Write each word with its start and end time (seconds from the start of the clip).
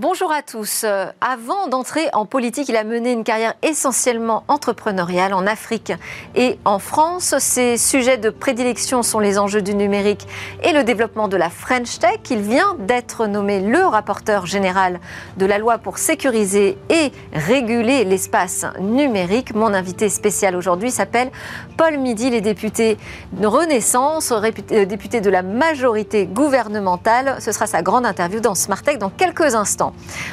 Bonjour 0.00 0.32
à 0.32 0.40
tous. 0.40 0.84
Euh, 0.84 1.04
avant 1.20 1.68
d'entrer 1.68 2.08
en 2.14 2.24
politique, 2.24 2.70
il 2.70 2.76
a 2.76 2.84
mené 2.84 3.12
une 3.12 3.22
carrière 3.22 3.52
essentiellement 3.60 4.44
entrepreneuriale 4.48 5.34
en 5.34 5.46
Afrique 5.46 5.92
et 6.34 6.58
en 6.64 6.78
France. 6.78 7.34
Ses 7.38 7.76
sujets 7.76 8.16
de 8.16 8.30
prédilection 8.30 9.02
sont 9.02 9.18
les 9.18 9.38
enjeux 9.38 9.60
du 9.60 9.74
numérique 9.74 10.26
et 10.62 10.72
le 10.72 10.84
développement 10.84 11.28
de 11.28 11.36
la 11.36 11.50
French 11.50 11.98
Tech. 11.98 12.20
Il 12.30 12.40
vient 12.40 12.76
d'être 12.78 13.26
nommé 13.26 13.60
le 13.60 13.84
rapporteur 13.84 14.46
général 14.46 15.00
de 15.36 15.44
la 15.44 15.58
loi 15.58 15.76
pour 15.76 15.98
sécuriser 15.98 16.78
et 16.88 17.12
réguler 17.34 18.04
l'espace 18.04 18.64
numérique. 18.80 19.54
Mon 19.54 19.74
invité 19.74 20.08
spécial 20.08 20.56
aujourd'hui 20.56 20.90
s'appelle 20.90 21.30
Paul 21.76 21.98
Midi, 21.98 22.30
les 22.30 22.40
députés 22.40 22.96
de 23.32 23.46
Renaissance, 23.46 24.32
euh, 24.32 24.86
député 24.86 25.20
de 25.20 25.28
la 25.28 25.42
majorité 25.42 26.24
gouvernementale. 26.24 27.36
Ce 27.40 27.52
sera 27.52 27.66
sa 27.66 27.82
grande 27.82 28.06
interview 28.06 28.40
dans 28.40 28.54
Smart 28.54 28.80
Tech 28.80 28.96
dans 28.96 29.10
quelques 29.10 29.54
instants. 29.54 29.89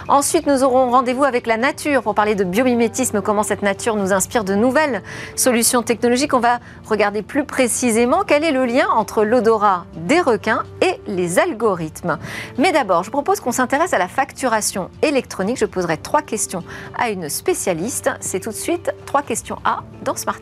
Ensuite, 0.08 0.48
nous 0.48 0.64
aurons 0.64 0.92
rendez-vous 0.92 1.24
avec 1.24 1.48
la 1.48 1.58
nature 1.58 2.04
pour 2.04 2.16
parler 2.16 2.36
de 2.36 2.44
biomimétisme, 2.44 3.22
comment 3.22 3.44
cette 3.44 3.62
nature 3.62 3.96
nous 3.96 4.14
inspire 4.14 4.44
de 4.44 4.56
nouvelles 4.56 5.04
solutions 5.36 5.84
technologiques. 5.84 6.34
On 6.34 6.40
va 6.40 6.60
regarder 6.86 7.22
plus 7.22 7.44
précisément 7.44 8.24
quel 8.26 8.44
est 8.44 8.52
le 8.52 8.66
lien 8.66 8.88
entre 8.90 9.24
l'odorat 9.24 9.86
des 9.96 10.22
requins 10.22 10.64
et 10.82 11.00
les 11.08 11.40
algorithmes. 11.40 12.18
Mais 12.58 12.72
d'abord, 12.72 13.04
je 13.04 13.12
propose 13.12 13.40
qu'on 13.40 13.52
s'intéresse 13.52 13.94
à 13.94 13.98
la 13.98 14.08
facturation 14.08 14.90
électronique. 15.02 15.58
Je 15.58 15.66
poserai 15.66 15.98
trois 15.98 16.22
questions 16.22 16.64
à 16.98 17.10
une 17.10 17.30
spécialiste. 17.30 18.10
C'est 18.20 18.40
tout 18.40 18.52
de 18.52 18.56
suite 18.56 18.92
trois 19.06 19.22
questions 19.22 19.58
A 19.66 19.84
dans 20.04 20.16
Smart 20.16 20.40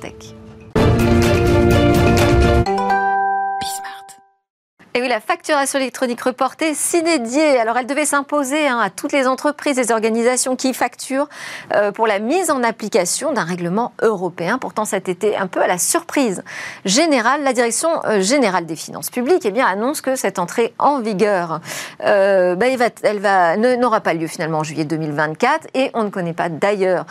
Et 4.98 5.02
oui, 5.02 5.10
la 5.10 5.20
facturation 5.20 5.78
électronique 5.78 6.22
reportée, 6.22 6.74
s'inédiée. 6.74 7.60
Alors, 7.60 7.78
elle 7.78 7.86
devait 7.86 8.06
s'imposer 8.06 8.66
hein, 8.66 8.80
à 8.80 8.90
toutes 8.90 9.12
les 9.12 9.28
entreprises 9.28 9.78
et 9.78 9.92
organisations 9.92 10.56
qui 10.56 10.74
facturent 10.74 11.28
euh, 11.74 11.92
pour 11.92 12.08
la 12.08 12.20
mise 12.20 12.50
en 12.50 12.64
application 12.64 13.34
d'un 13.34 13.44
règlement 13.44 13.92
européen. 14.02 14.58
Pourtant, 14.58 14.86
cet 14.86 15.10
été, 15.10 15.36
un 15.36 15.48
peu 15.48 15.62
à 15.62 15.68
la 15.68 15.78
surprise 15.78 16.46
générale, 16.86 17.44
la 17.44 17.52
Direction 17.52 17.90
euh, 18.06 18.22
générale 18.22 18.66
des 18.66 18.78
finances 18.78 19.10
publiques 19.10 19.42
eh 19.44 19.52
bien, 19.52 19.66
annonce 19.66 20.00
que 20.00 20.16
cette 20.16 20.40
entrée 20.40 20.74
en 20.80 21.02
vigueur 21.02 21.60
euh, 22.06 22.56
bah, 22.56 22.68
elle 23.04 23.80
n'aura 23.80 24.00
pas 24.00 24.14
lieu 24.14 24.28
finalement 24.28 24.60
en 24.60 24.64
juillet 24.64 24.86
2024 24.86 25.68
et 25.74 25.92
on 25.94 26.06
ne 26.06 26.10
connaît 26.10 26.32
pas 26.32 26.48
d'ailleurs 26.48 27.06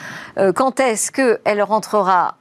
quand 0.54 0.80
est-ce 0.80 1.12
qu'elle 1.12 1.62
rentrera 1.62 2.36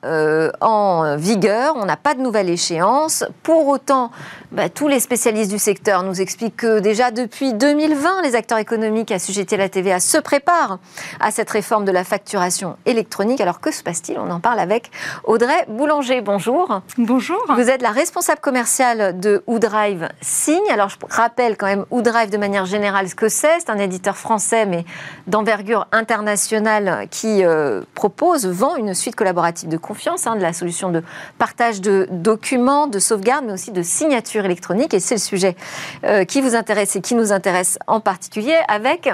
en 0.61 1.16
vigueur. 1.17 1.75
On 1.75 1.86
n'a 1.86 1.97
pas 1.97 2.14
de 2.14 2.21
nouvelle 2.21 2.49
échéance. 2.49 3.25
Pour 3.44 3.67
autant, 3.67 4.11
bah, 4.52 4.69
tous 4.69 4.88
les 4.88 4.99
spécialistes 4.99 5.33
du 5.34 5.58
secteur 5.58 6.03
nous 6.03 6.22
explique 6.22 6.58
que 6.58 6.80
déjà 6.80 7.09
depuis 7.09 7.53
2020, 7.53 8.22
les 8.22 8.36
acteurs 8.36 8.59
économiques 8.59 9.12
assujettis 9.12 9.56
à 9.56 9.58
la 9.58 9.67
TVA 9.67 10.00
se 10.00 10.20
préparent 10.20 10.78
à 11.20 11.31
cette 11.31 11.50
réforme 11.50 11.86
de 11.86 11.92
la 11.92 12.03
facturation 12.03 12.78
électronique. 12.86 13.42
Alors 13.42 13.59
que 13.59 13.72
se 13.72 13.81
passe-t-il? 13.81 14.20
On 14.20 14.30
en 14.30 14.39
parle 14.39 14.59
avec 14.59 14.92
Audrey 15.23 15.66
Boulanger. 15.67 16.22
Bonjour. 16.22 16.81
Bonjour. 17.00 17.44
Vous 17.50 17.70
êtes 17.70 17.81
la 17.81 17.89
responsable 17.89 18.42
commerciale 18.42 19.20
de 19.20 19.44
Oudrive 19.48 20.08
Signe. 20.22 20.70
Alors 20.72 20.89
je 20.89 20.98
rappelle 21.09 21.58
quand 21.58 21.66
même 21.66 21.86
Oudrive 21.89 22.30
de 22.30 22.38
manière 22.38 22.67
générale 22.67 23.09
ce 23.09 23.16
que 23.16 23.28
c'est. 23.28 23.59
C'est 23.59 23.72
un 23.72 23.80
éditeur 23.80 24.16
français 24.16 24.67
mais 24.67 24.86
d'envergure 25.26 25.88
internationale 25.92 27.08
qui 27.09 27.44
euh, 27.44 27.81
propose, 27.95 28.45
vend 28.45 28.76
une 28.76 28.94
suite 28.94 29.16
collaborative 29.16 29.67
de 29.67 29.78
confiance, 29.78 30.28
hein, 30.28 30.36
de 30.36 30.42
la 30.42 30.54
solution 30.54 30.92
de 30.92 31.02
partage 31.39 31.81
de 31.81 32.08
documents, 32.11 32.86
de 32.86 33.00
sauvegarde, 33.00 33.45
mais 33.45 33.54
aussi 33.54 33.72
de 33.72 33.81
signature 33.81 34.45
électronique. 34.45 34.94
Et 34.94 35.00
c'est 35.00 35.17
sujet 35.23 35.55
euh, 36.03 36.25
qui 36.25 36.41
vous 36.41 36.55
intéresse 36.55 36.95
et 36.95 37.02
qui 37.02 37.16
nous 37.16 37.31
intéresse 37.31 37.79
en 37.88 37.99
particulier 37.99 38.57
avec 38.67 39.09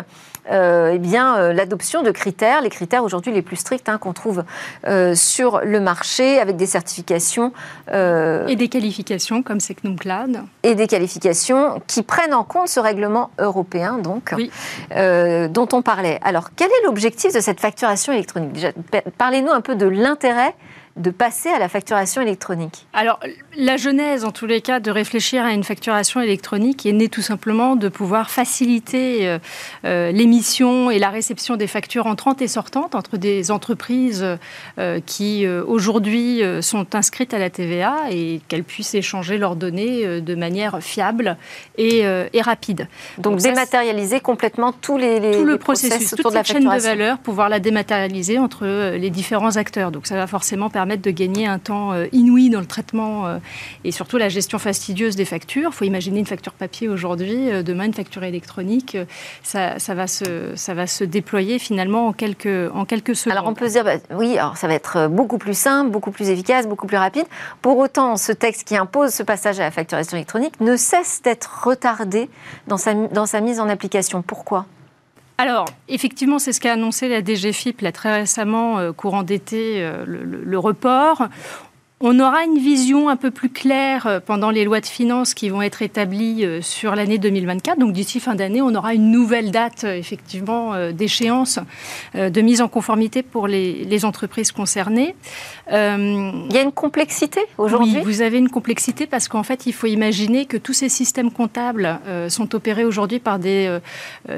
euh, 0.52 0.94
eh 0.96 0.98
bien, 0.98 1.38
euh, 1.38 1.54
l'adoption 1.54 2.02
de 2.02 2.10
critères, 2.12 2.62
les 2.62 2.70
critères 2.70 3.04
aujourd'hui 3.04 3.32
les 3.32 3.44
plus 3.44 3.58
stricts 3.58 3.88
hein, 3.88 3.98
qu'on 3.98 4.14
trouve 4.14 4.44
sur 5.14 5.62
le 5.64 5.80
marché, 5.80 6.40
avec 6.40 6.56
des 6.56 6.66
certifications. 6.66 7.54
et 7.92 8.56
des 8.56 8.68
qualifications 8.68 9.44
comme 9.44 9.60
Secnum 9.60 9.98
Cloud. 9.98 10.42
Et 10.64 10.76
des 10.76 10.88
qualifications 10.88 11.82
qui 11.88 12.04
prennent 12.04 12.34
en 12.34 12.44
compte 12.44 12.68
ce 12.68 12.80
règlement 12.80 13.30
européen, 13.38 13.98
donc, 13.98 14.34
dont 14.92 15.70
on 15.72 15.82
parlait. 15.82 16.20
Alors, 16.24 16.50
quel 16.56 16.68
est 16.68 16.86
l'objectif 16.86 17.34
de 17.34 17.40
cette 17.40 17.60
facturation 17.60 18.14
électronique? 18.14 18.66
Parlez-nous 19.18 19.52
un 19.52 19.62
peu 19.62 19.76
de 19.76 19.86
l'intérêt 19.86 20.56
de 20.96 21.12
passer 21.12 21.50
à 21.50 21.60
la 21.60 21.70
facturation 21.70 22.22
électronique 22.22 22.88
Alors, 22.94 23.20
la 23.56 23.78
genèse, 23.78 24.26
en 24.26 24.32
tous 24.32 24.46
les 24.46 24.62
cas, 24.62 24.80
de 24.80 24.92
réfléchir 24.92 25.46
à 25.46 25.52
une 25.52 25.64
facturation 25.64 26.20
électronique 26.20 26.86
est 26.86 26.92
née 26.92 27.10
tout 27.10 27.22
simplement 27.22 27.76
de 27.76 27.90
pouvoir 27.90 28.30
faciliter 28.30 29.28
euh, 29.28 29.40
euh, 29.86 30.12
l'émission 30.12 30.92
et 30.92 31.00
la 31.00 31.10
réception 31.10 31.56
des 31.56 31.68
factures 31.68 32.06
entrantes 32.06 32.42
et 32.42 32.48
sortantes 32.48 32.96
entre 32.96 33.18
des 33.18 33.52
entreprises 33.52 34.26
euh, 34.78 35.00
qui, 35.06 35.48
aujourd'hui, 35.48 36.42
sont 36.62 36.96
inscrites 36.96 37.34
à 37.34 37.40
la 37.40 37.50
TVA 37.50 37.96
et 38.12 38.42
qu'elles 38.48 38.64
puissent 38.64 38.96
échanger 38.96 39.38
leurs 39.38 39.56
données 39.56 40.22
de 40.22 40.36
manière 40.36 40.82
fiable 40.82 41.38
et, 41.78 42.04
rapide. 42.42 42.88
Donc, 43.18 43.40
dématérialiser 43.40 44.20
complètement 44.20 44.72
tous 44.72 44.98
les, 44.98 45.32
tout 45.32 45.46
le 45.46 45.58
processus, 45.58 46.12
toute 46.12 46.30
de 46.30 46.34
la 46.34 46.44
chaîne 46.44 46.64
de 46.64 46.80
valeur, 46.80 47.18
pouvoir 47.20 47.50
la 47.50 47.60
dématérialiser 47.60 48.40
entre 48.40 48.66
les 48.96 49.10
différents 49.10 49.58
acteurs. 49.58 49.92
Donc, 49.92 50.08
ça 50.08 50.16
va 50.16 50.28
forcément 50.28 50.70
permettre 50.70 50.79
de 50.86 51.12
gagner 51.12 51.46
un 51.46 51.60
temps 51.60 51.94
euh, 51.94 52.08
inouï 52.12 52.50
dans 52.50 52.60
le 52.60 52.66
traitement 52.66 53.28
euh, 53.28 53.38
et 53.84 53.92
surtout 53.92 54.18
la 54.18 54.30
gestion 54.30 54.60
fastidieuse 54.60 55.16
des 55.16 55.26
factures. 55.26 55.70
Il 55.72 55.76
faut 55.76 55.86
imaginer 55.86 56.20
une 56.20 56.26
facture 56.26 56.54
papier 56.54 56.88
aujourd'hui, 56.88 57.52
euh, 57.52 57.64
demain 57.64 57.86
une 57.86 57.94
facture 57.94 58.24
électronique. 58.24 58.98
Ça, 59.44 59.78
va, 59.90 60.08
se, 60.08 60.56
ça 60.56 60.74
va 60.74 60.88
se 60.88 61.04
déployer 61.04 61.60
finalement 61.60 62.08
en 62.08 62.14
quelques, 62.14 62.72
en 62.74 62.86
quelques 62.86 63.16
secondes. 63.16 63.38
Alors 63.38 63.48
on 63.48 63.54
peut 63.54 63.68
se 63.68 63.74
dire, 63.74 63.84
bah, 63.84 63.98
oui, 64.12 64.38
alors 64.38 64.58
ça 64.58 64.68
va 64.68 64.74
être 64.74 65.08
beaucoup 65.08 65.38
plus 65.38 65.58
simple, 65.58 65.92
beaucoup 65.92 66.12
plus 66.12 66.30
efficace, 66.30 66.68
beaucoup 66.68 66.88
plus 66.88 66.98
rapide. 66.98 67.26
Pour 67.62 67.78
autant, 67.78 68.18
ce 68.18 68.32
texte 68.32 68.68
qui 68.68 68.76
impose 68.76 69.12
ce 69.14 69.24
passage 69.24 69.60
à 69.60 69.64
la 69.64 69.72
facturation 69.72 70.18
électronique 70.18 70.60
ne 70.62 70.76
cesse 70.76 71.22
d'être 71.22 71.66
retardé 71.66 72.30
dans 72.68 72.78
sa, 72.78 72.94
dans 72.94 73.26
sa 73.26 73.42
mise 73.42 73.60
en 73.60 73.70
application. 73.70 74.22
Pourquoi? 74.22 74.66
Alors, 75.40 75.68
effectivement, 75.88 76.38
c'est 76.38 76.52
ce 76.52 76.60
qu'a 76.60 76.74
annoncé 76.74 77.08
la 77.08 77.24
DGFIP 77.24 77.80
là, 77.80 77.94
très 77.94 78.14
récemment, 78.14 78.78
euh, 78.78 78.92
courant 78.92 79.24
d'été, 79.24 79.76
euh, 79.78 80.04
le, 80.06 80.60
report. 80.60 81.30
On 82.02 82.18
aura 82.22 82.46
une 82.46 82.58
vision 82.58 83.10
un 83.10 83.18
peu 83.18 83.30
plus 83.30 83.50
claire 83.50 84.08
euh, 84.08 84.20
pendant 84.26 84.52
les 84.52 84.64
lois 84.64 84.80
de 84.80 84.86
finances 84.86 85.34
qui 85.34 85.50
vont 85.50 85.62
être 85.62 85.82
établies 85.82 86.46
euh, 86.46 86.62
sur 86.62 86.96
l'année 86.96 87.18
2024. 87.18 87.78
Donc 87.78 87.92
d'ici 87.92 88.22
fin 88.22 88.36
d'année, 88.36 88.62
on 88.62 88.74
aura 88.74 88.94
une 88.94 89.12
nouvelle 89.12 89.52
date 89.52 89.84
euh, 89.84 89.98
effectivement 89.98 90.92
d'échéance 90.94 91.60
de 92.16 92.42
mise 92.42 92.62
en 92.62 92.70
conformité 92.70 93.22
pour 93.22 93.48
les, 93.48 94.06
entreprises 94.06 94.52
concernées. 94.52 95.14
Il 95.70 95.74
y 95.74 96.58
a 96.58 96.62
une 96.62 96.72
complexité 96.72 97.42
aujourd'hui? 97.58 97.98
Oui, 97.98 98.02
vous 98.04 98.22
avez 98.22 98.38
une 98.38 98.50
complexité 98.50 99.06
parce 99.08 99.28
qu'en 99.28 99.44
fait, 99.44 99.66
il 99.66 99.74
faut 99.74 99.88
imaginer 99.88 100.46
que 100.46 100.56
tous 100.56 100.74
ces 100.74 100.88
systèmes 100.88 101.32
comptables 101.32 102.00
sont 102.30 102.56
opérés 102.56 102.86
aujourd'hui 102.86 103.20
par 103.20 103.40
des, 103.40 103.78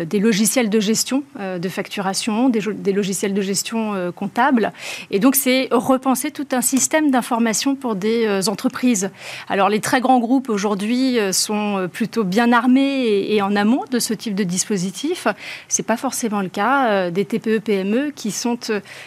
des 0.06 0.20
logiciels 0.20 0.70
de 0.70 0.80
gestion 0.80 1.24
de 1.40 1.70
facturation, 1.70 2.50
des, 2.50 2.62
des 2.74 2.92
logiciels 2.92 3.34
de 3.34 3.42
gestion 3.42 4.12
comptable. 4.16 4.72
Et 5.12 5.20
donc, 5.20 5.36
c'est 5.36 5.68
repenser 5.72 6.32
tout 6.32 6.48
un 6.52 6.62
système 6.62 7.12
d'information 7.12 7.51
pour 7.80 7.96
des 7.96 8.26
euh, 8.26 8.42
entreprises. 8.48 9.10
Alors 9.50 9.70
les 9.70 9.82
très 9.82 10.00
grands 10.00 10.20
groupes 10.20 10.50
aujourd'hui 10.50 11.20
euh, 11.20 11.32
sont 11.32 11.78
euh, 11.78 11.88
plutôt 11.88 12.24
bien 12.24 12.52
armés 12.54 13.26
et, 13.30 13.42
en 13.42 13.56
amont 13.56 13.84
de 13.92 14.00
ce 14.00 14.14
type 14.14 14.36
de 14.36 14.44
dispositif. 14.44 15.28
C'est 15.68 15.86
pas 15.86 15.98
forcément 15.98 16.42
le 16.42 16.50
cas 16.50 17.10
des 17.10 17.26
TPE-PME 17.26 18.12
qui 18.12 18.32
sont 18.32 18.58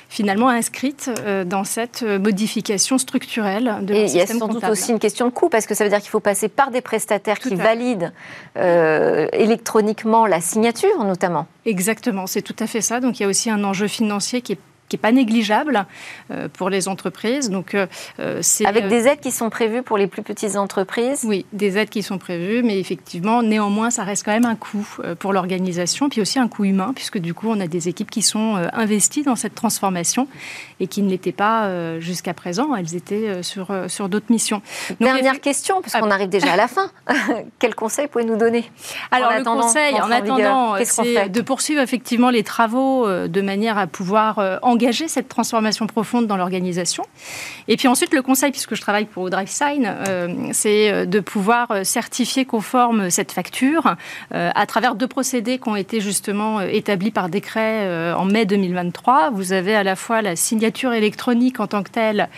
finalement 0.08 0.48
inscrites 0.48 1.10
dans 1.46 1.64
cette 1.64 2.02
modification 2.02 2.98
structurelle 2.98 3.76
de 3.82 3.94
et 3.94 4.06
Il 4.06 4.16
y 4.16 4.20
a 4.20 4.26
sans 4.26 4.48
doute 4.48 4.64
aussi 4.64 4.90
une 4.90 4.98
question 4.98 5.26
de 5.26 5.30
coût 5.30 5.48
parce 5.48 5.66
que 5.66 5.74
ça 5.74 5.84
veut 5.84 5.90
dire 5.90 6.00
qu'il 6.00 6.10
faut 6.10 6.20
passer 6.20 6.48
par 6.48 6.70
des 6.70 6.80
prestataires 6.80 7.38
qui 7.38 7.54
valident 7.54 8.12
électroniquement 8.56 10.26
la 10.26 10.40
signature 10.40 11.04
notamment. 11.04 11.46
Exactement, 11.64 12.26
c'est 12.26 12.42
tout 12.42 12.56
à 12.58 12.66
fait 12.66 12.80
ça. 12.80 13.00
Donc 13.00 13.20
il 13.20 13.22
y 13.22 13.26
a 13.26 13.28
aussi 13.28 13.50
un 13.50 13.62
enjeu 13.62 13.86
financier 13.86 14.42
qui 14.42 14.52
est 14.54 14.58
qui 14.94 15.00
n'est 15.00 15.00
pas 15.00 15.12
négligeable 15.12 15.86
euh, 16.30 16.48
pour 16.48 16.70
les 16.70 16.88
entreprises. 16.88 17.50
Donc, 17.50 17.74
euh, 17.74 17.86
euh, 18.20 18.38
c'est 18.42 18.64
Avec 18.64 18.88
des 18.88 19.08
aides 19.08 19.20
qui 19.20 19.30
sont 19.30 19.50
prévues 19.50 19.82
pour 19.82 19.98
les 19.98 20.06
plus 20.06 20.22
petites 20.22 20.56
entreprises? 20.56 21.24
Oui, 21.24 21.44
des 21.52 21.76
aides 21.78 21.90
qui 21.90 22.02
sont 22.02 22.18
prévues, 22.18 22.62
mais 22.62 22.78
effectivement, 22.78 23.42
néanmoins, 23.42 23.90
ça 23.90 24.04
reste 24.04 24.24
quand 24.24 24.32
même 24.32 24.44
un 24.44 24.54
coût 24.54 24.86
pour 25.18 25.32
l'organisation, 25.32 26.08
puis 26.08 26.20
aussi 26.20 26.38
un 26.38 26.48
coût 26.48 26.64
humain, 26.64 26.92
puisque 26.94 27.18
du 27.18 27.34
coup, 27.34 27.48
on 27.50 27.60
a 27.60 27.66
des 27.66 27.88
équipes 27.88 28.10
qui 28.10 28.22
sont 28.22 28.56
investies 28.72 29.22
dans 29.22 29.36
cette 29.36 29.54
transformation 29.54 30.28
et 30.80 30.86
qui 30.86 31.02
ne 31.02 31.10
l'étaient 31.10 31.32
pas 31.32 31.98
jusqu'à 32.00 32.34
présent. 32.34 32.74
Elles 32.74 32.94
étaient 32.94 33.42
sur, 33.42 33.68
sur 33.88 34.08
d'autres 34.08 34.30
missions. 34.30 34.62
Dernière 35.00 35.40
question, 35.40 35.80
puisqu'on 35.82 36.10
ah. 36.10 36.14
arrive 36.14 36.28
déjà 36.28 36.52
à 36.52 36.56
la 36.56 36.68
fin. 36.68 36.90
Quel 37.58 37.74
conseil 37.74 38.06
pouvez 38.06 38.24
nous 38.24 38.36
donner 38.36 38.64
Alors, 39.10 39.32
le 39.36 39.44
conseil, 39.44 39.94
en 40.00 40.10
attendant, 40.10 40.76
c'est 40.84 41.28
de 41.28 41.40
poursuivre 41.40 41.80
effectivement 41.80 42.30
les 42.30 42.42
travaux 42.42 43.06
de 43.08 43.40
manière 43.40 43.78
à 43.78 43.86
pouvoir 43.86 44.58
engager 44.62 44.83
engager 44.84 45.08
cette 45.08 45.28
transformation 45.28 45.86
profonde 45.86 46.26
dans 46.26 46.36
l'organisation. 46.36 47.04
Et 47.68 47.76
puis 47.76 47.88
ensuite, 47.88 48.12
le 48.12 48.20
conseil, 48.20 48.50
puisque 48.50 48.74
je 48.74 48.80
travaille 48.82 49.06
pour 49.06 49.30
DriveSign, 49.30 49.86
euh, 49.86 50.48
c'est 50.52 51.06
de 51.06 51.20
pouvoir 51.20 51.68
certifier 51.84 52.44
conforme 52.44 53.08
cette 53.08 53.32
facture 53.32 53.96
à 54.30 54.66
travers 54.66 54.94
deux 54.94 55.06
procédés 55.06 55.58
qui 55.58 55.68
ont 55.68 55.76
été 55.76 56.00
justement 56.00 56.60
établis 56.60 57.10
par 57.10 57.28
décret 57.28 58.12
en 58.12 58.24
mai 58.24 58.44
2023. 58.44 59.30
Vous 59.30 59.52
avez 59.52 59.74
à 59.74 59.82
la 59.82 59.96
fois 59.96 60.22
la 60.22 60.36
signature 60.36 60.92
électronique 60.92 61.60
en 61.60 61.66
tant 61.66 61.82
que 61.82 61.90
telle, 61.90 62.28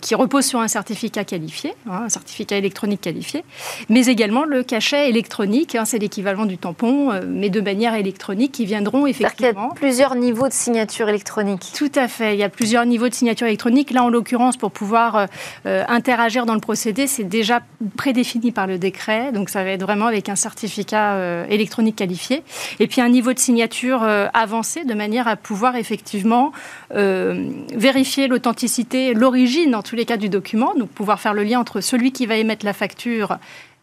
qui 0.00 0.14
repose 0.14 0.44
sur 0.44 0.60
un 0.60 0.68
certificat 0.68 1.24
qualifié, 1.24 1.74
hein, 1.88 2.02
un 2.04 2.08
certificat 2.08 2.56
électronique 2.56 3.00
qualifié, 3.00 3.44
mais 3.88 4.06
également 4.06 4.44
le 4.44 4.62
cachet 4.62 5.08
électronique, 5.08 5.74
hein, 5.74 5.84
c'est 5.84 5.98
l'équivalent 5.98 6.46
du 6.46 6.58
tampon, 6.58 7.20
mais 7.26 7.48
de 7.48 7.60
manière 7.60 7.94
électronique, 7.94 8.52
qui 8.52 8.66
viendront 8.66 9.06
effectivement. 9.06 9.50
Il 9.50 9.68
y 9.68 9.70
a 9.70 9.74
plusieurs 9.74 10.14
niveaux 10.14 10.48
de 10.48 10.52
signature 10.52 11.08
électronique. 11.08 11.59
Tout 11.76 11.92
à 11.94 12.08
fait. 12.08 12.34
Il 12.34 12.38
y 12.38 12.42
a 12.42 12.48
plusieurs 12.48 12.86
niveaux 12.86 13.08
de 13.08 13.14
signature 13.14 13.46
électronique. 13.46 13.90
Là, 13.90 14.04
en 14.04 14.08
l'occurrence, 14.08 14.56
pour 14.56 14.70
pouvoir 14.70 15.16
euh, 15.16 15.26
euh, 15.66 15.84
interagir 15.88 16.46
dans 16.46 16.54
le 16.54 16.60
procédé, 16.60 17.06
c'est 17.06 17.24
déjà 17.24 17.60
prédéfini 17.96 18.52
par 18.52 18.66
le 18.66 18.78
décret. 18.78 19.32
Donc, 19.32 19.50
ça 19.50 19.64
va 19.64 19.70
être 19.70 19.82
vraiment 19.82 20.06
avec 20.06 20.28
un 20.28 20.36
certificat 20.36 21.14
euh, 21.14 21.46
électronique 21.48 21.96
qualifié. 21.96 22.42
Et 22.78 22.86
puis, 22.86 23.00
un 23.00 23.08
niveau 23.08 23.32
de 23.32 23.38
signature 23.38 24.02
avancé 24.34 24.84
de 24.84 24.94
manière 24.94 25.28
à 25.28 25.36
pouvoir 25.36 25.76
effectivement 25.76 26.52
vérifier 26.90 28.28
l'authenticité, 28.28 29.14
l'origine, 29.14 29.74
en 29.74 29.82
tous 29.82 29.96
les 29.96 30.04
cas, 30.04 30.16
du 30.16 30.28
document. 30.28 30.74
Donc, 30.74 30.90
pouvoir 30.90 31.20
faire 31.20 31.34
le 31.34 31.42
lien 31.42 31.60
entre 31.60 31.80
celui 31.80 32.12
qui 32.12 32.26
va 32.26 32.36
émettre 32.36 32.64
la 32.64 32.72
facture 32.72 33.38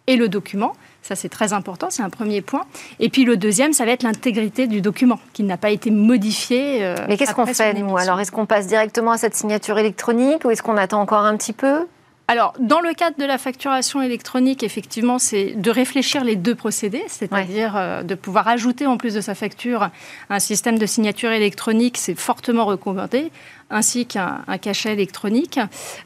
et 0.08 0.16
le 0.16 0.30
document. 0.30 0.74
Ça, 1.08 1.16
c'est 1.16 1.30
très 1.30 1.54
important, 1.54 1.88
c'est 1.90 2.02
un 2.04 2.10
premier 2.10 2.42
point. 2.42 2.66
Et 3.00 3.08
puis 3.08 3.24
le 3.24 3.38
deuxième, 3.38 3.72
ça 3.72 3.86
va 3.86 3.92
être 3.92 4.04
l'intégrité 4.04 4.68
du 4.68 4.82
document, 4.82 5.22
qui 5.32 5.44
n'a 5.44 5.56
pas 5.56 5.70
été 5.70 5.90
modifié. 5.90 6.84
Euh, 6.84 6.98
Mais 7.08 7.16
qu'est-ce 7.16 7.34
qu'on 7.34 7.46
fait, 7.46 7.74
nous 7.76 7.98
Alors, 7.98 8.20
est-ce 8.20 8.30
qu'on 8.30 8.46
passe 8.46 8.68
directement 8.68 9.12
à 9.12 9.18
cette 9.18 9.34
signature 9.34 9.80
électronique 9.80 10.44
ou 10.44 10.52
est-ce 10.52 10.62
qu'on 10.62 10.76
attend 10.76 11.00
encore 11.00 11.24
un 11.24 11.38
petit 11.38 11.54
peu? 11.54 11.88
Alors, 12.30 12.54
dans 12.60 12.82
le 12.82 12.94
cadre 12.94 13.18
de 13.18 13.24
la 13.24 13.38
facturation 13.38 14.02
électronique, 14.02 14.62
effectivement, 14.62 15.18
c'est 15.18 15.54
de 15.54 15.72
réfléchir 15.72 16.26
les 16.26 16.36
deux 16.36 16.56
procédés, 16.56 17.06
c'est-à-dire 17.08 17.76
euh, 17.78 18.04
de 18.04 18.16
pouvoir 18.16 18.50
ajouter 18.50 18.86
en 18.86 18.98
plus 18.98 19.14
de 19.14 19.22
sa 19.22 19.34
facture 19.34 19.90
un 20.30 20.40
système 20.40 20.78
de 20.78 20.86
signature 20.86 21.32
électronique, 21.32 21.98
c'est 21.98 22.20
fortement 22.20 22.66
recommandé, 22.66 23.32
ainsi 23.70 24.06
qu'un 24.06 24.44
cachet 24.62 24.92
électronique. 24.92 25.58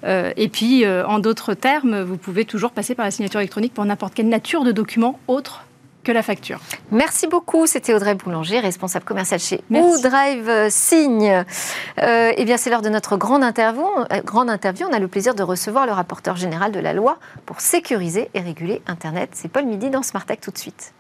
Euh, 0.04 0.32
et 0.38 0.48
puis, 0.48 0.86
euh, 0.86 1.04
en 1.08 1.18
d'autres 1.18 1.56
termes, 1.56 2.04
vous 2.04 2.18
pouvez 2.18 2.46
toujours 2.46 2.70
passer 2.70 2.94
par 2.94 3.06
la 3.06 3.12
signature 3.12 3.40
électronique 3.40 3.74
pour 3.74 3.86
n'importe 3.86 4.14
quelle 4.14 4.30
nature 4.30 4.64
de 4.64 4.72
document 4.72 5.20
autre 5.28 5.66
que 6.04 6.12
la 6.12 6.24
facture. 6.24 6.60
Merci 6.92 7.28
beaucoup. 7.28 7.68
C'était 7.68 7.94
Audrey 7.94 8.16
Boulanger, 8.16 8.60
responsable 8.60 9.06
commercial 9.06 9.40
chez 9.40 9.62
OuDrive 9.70 10.70
Signe. 10.70 11.44
Euh, 12.02 12.32
eh 12.36 12.46
bien, 12.46 12.58
c'est 12.58 12.70
l'heure 12.70 12.82
de 12.82 12.90
notre 12.90 13.18
grande 13.18 13.44
interview. 13.44 13.86
Euh, 14.12 14.22
grande 14.24 14.50
interview. 14.50 14.88
On 14.90 14.94
a 14.94 15.00
le 15.00 15.08
plaisir 15.08 15.36
de 15.36 15.44
recevoir 15.44 15.86
le 15.86 15.92
rapporteur 15.92 16.36
général 16.36 16.72
de 16.72 16.80
la 16.80 16.94
loi 16.94 17.18
pour 17.46 17.62
sécuriser 17.62 18.30
et 18.34 18.40
réguler 18.40 18.82
Internet. 18.88 19.32
C'est 19.34 19.50
Paul 19.50 19.66
Midi 19.66 19.90
dans 19.90 20.04
Smart 20.04 20.26
Tech 20.26 20.40
tout 20.42 20.52
de 20.52 20.58
suite. 20.58 20.94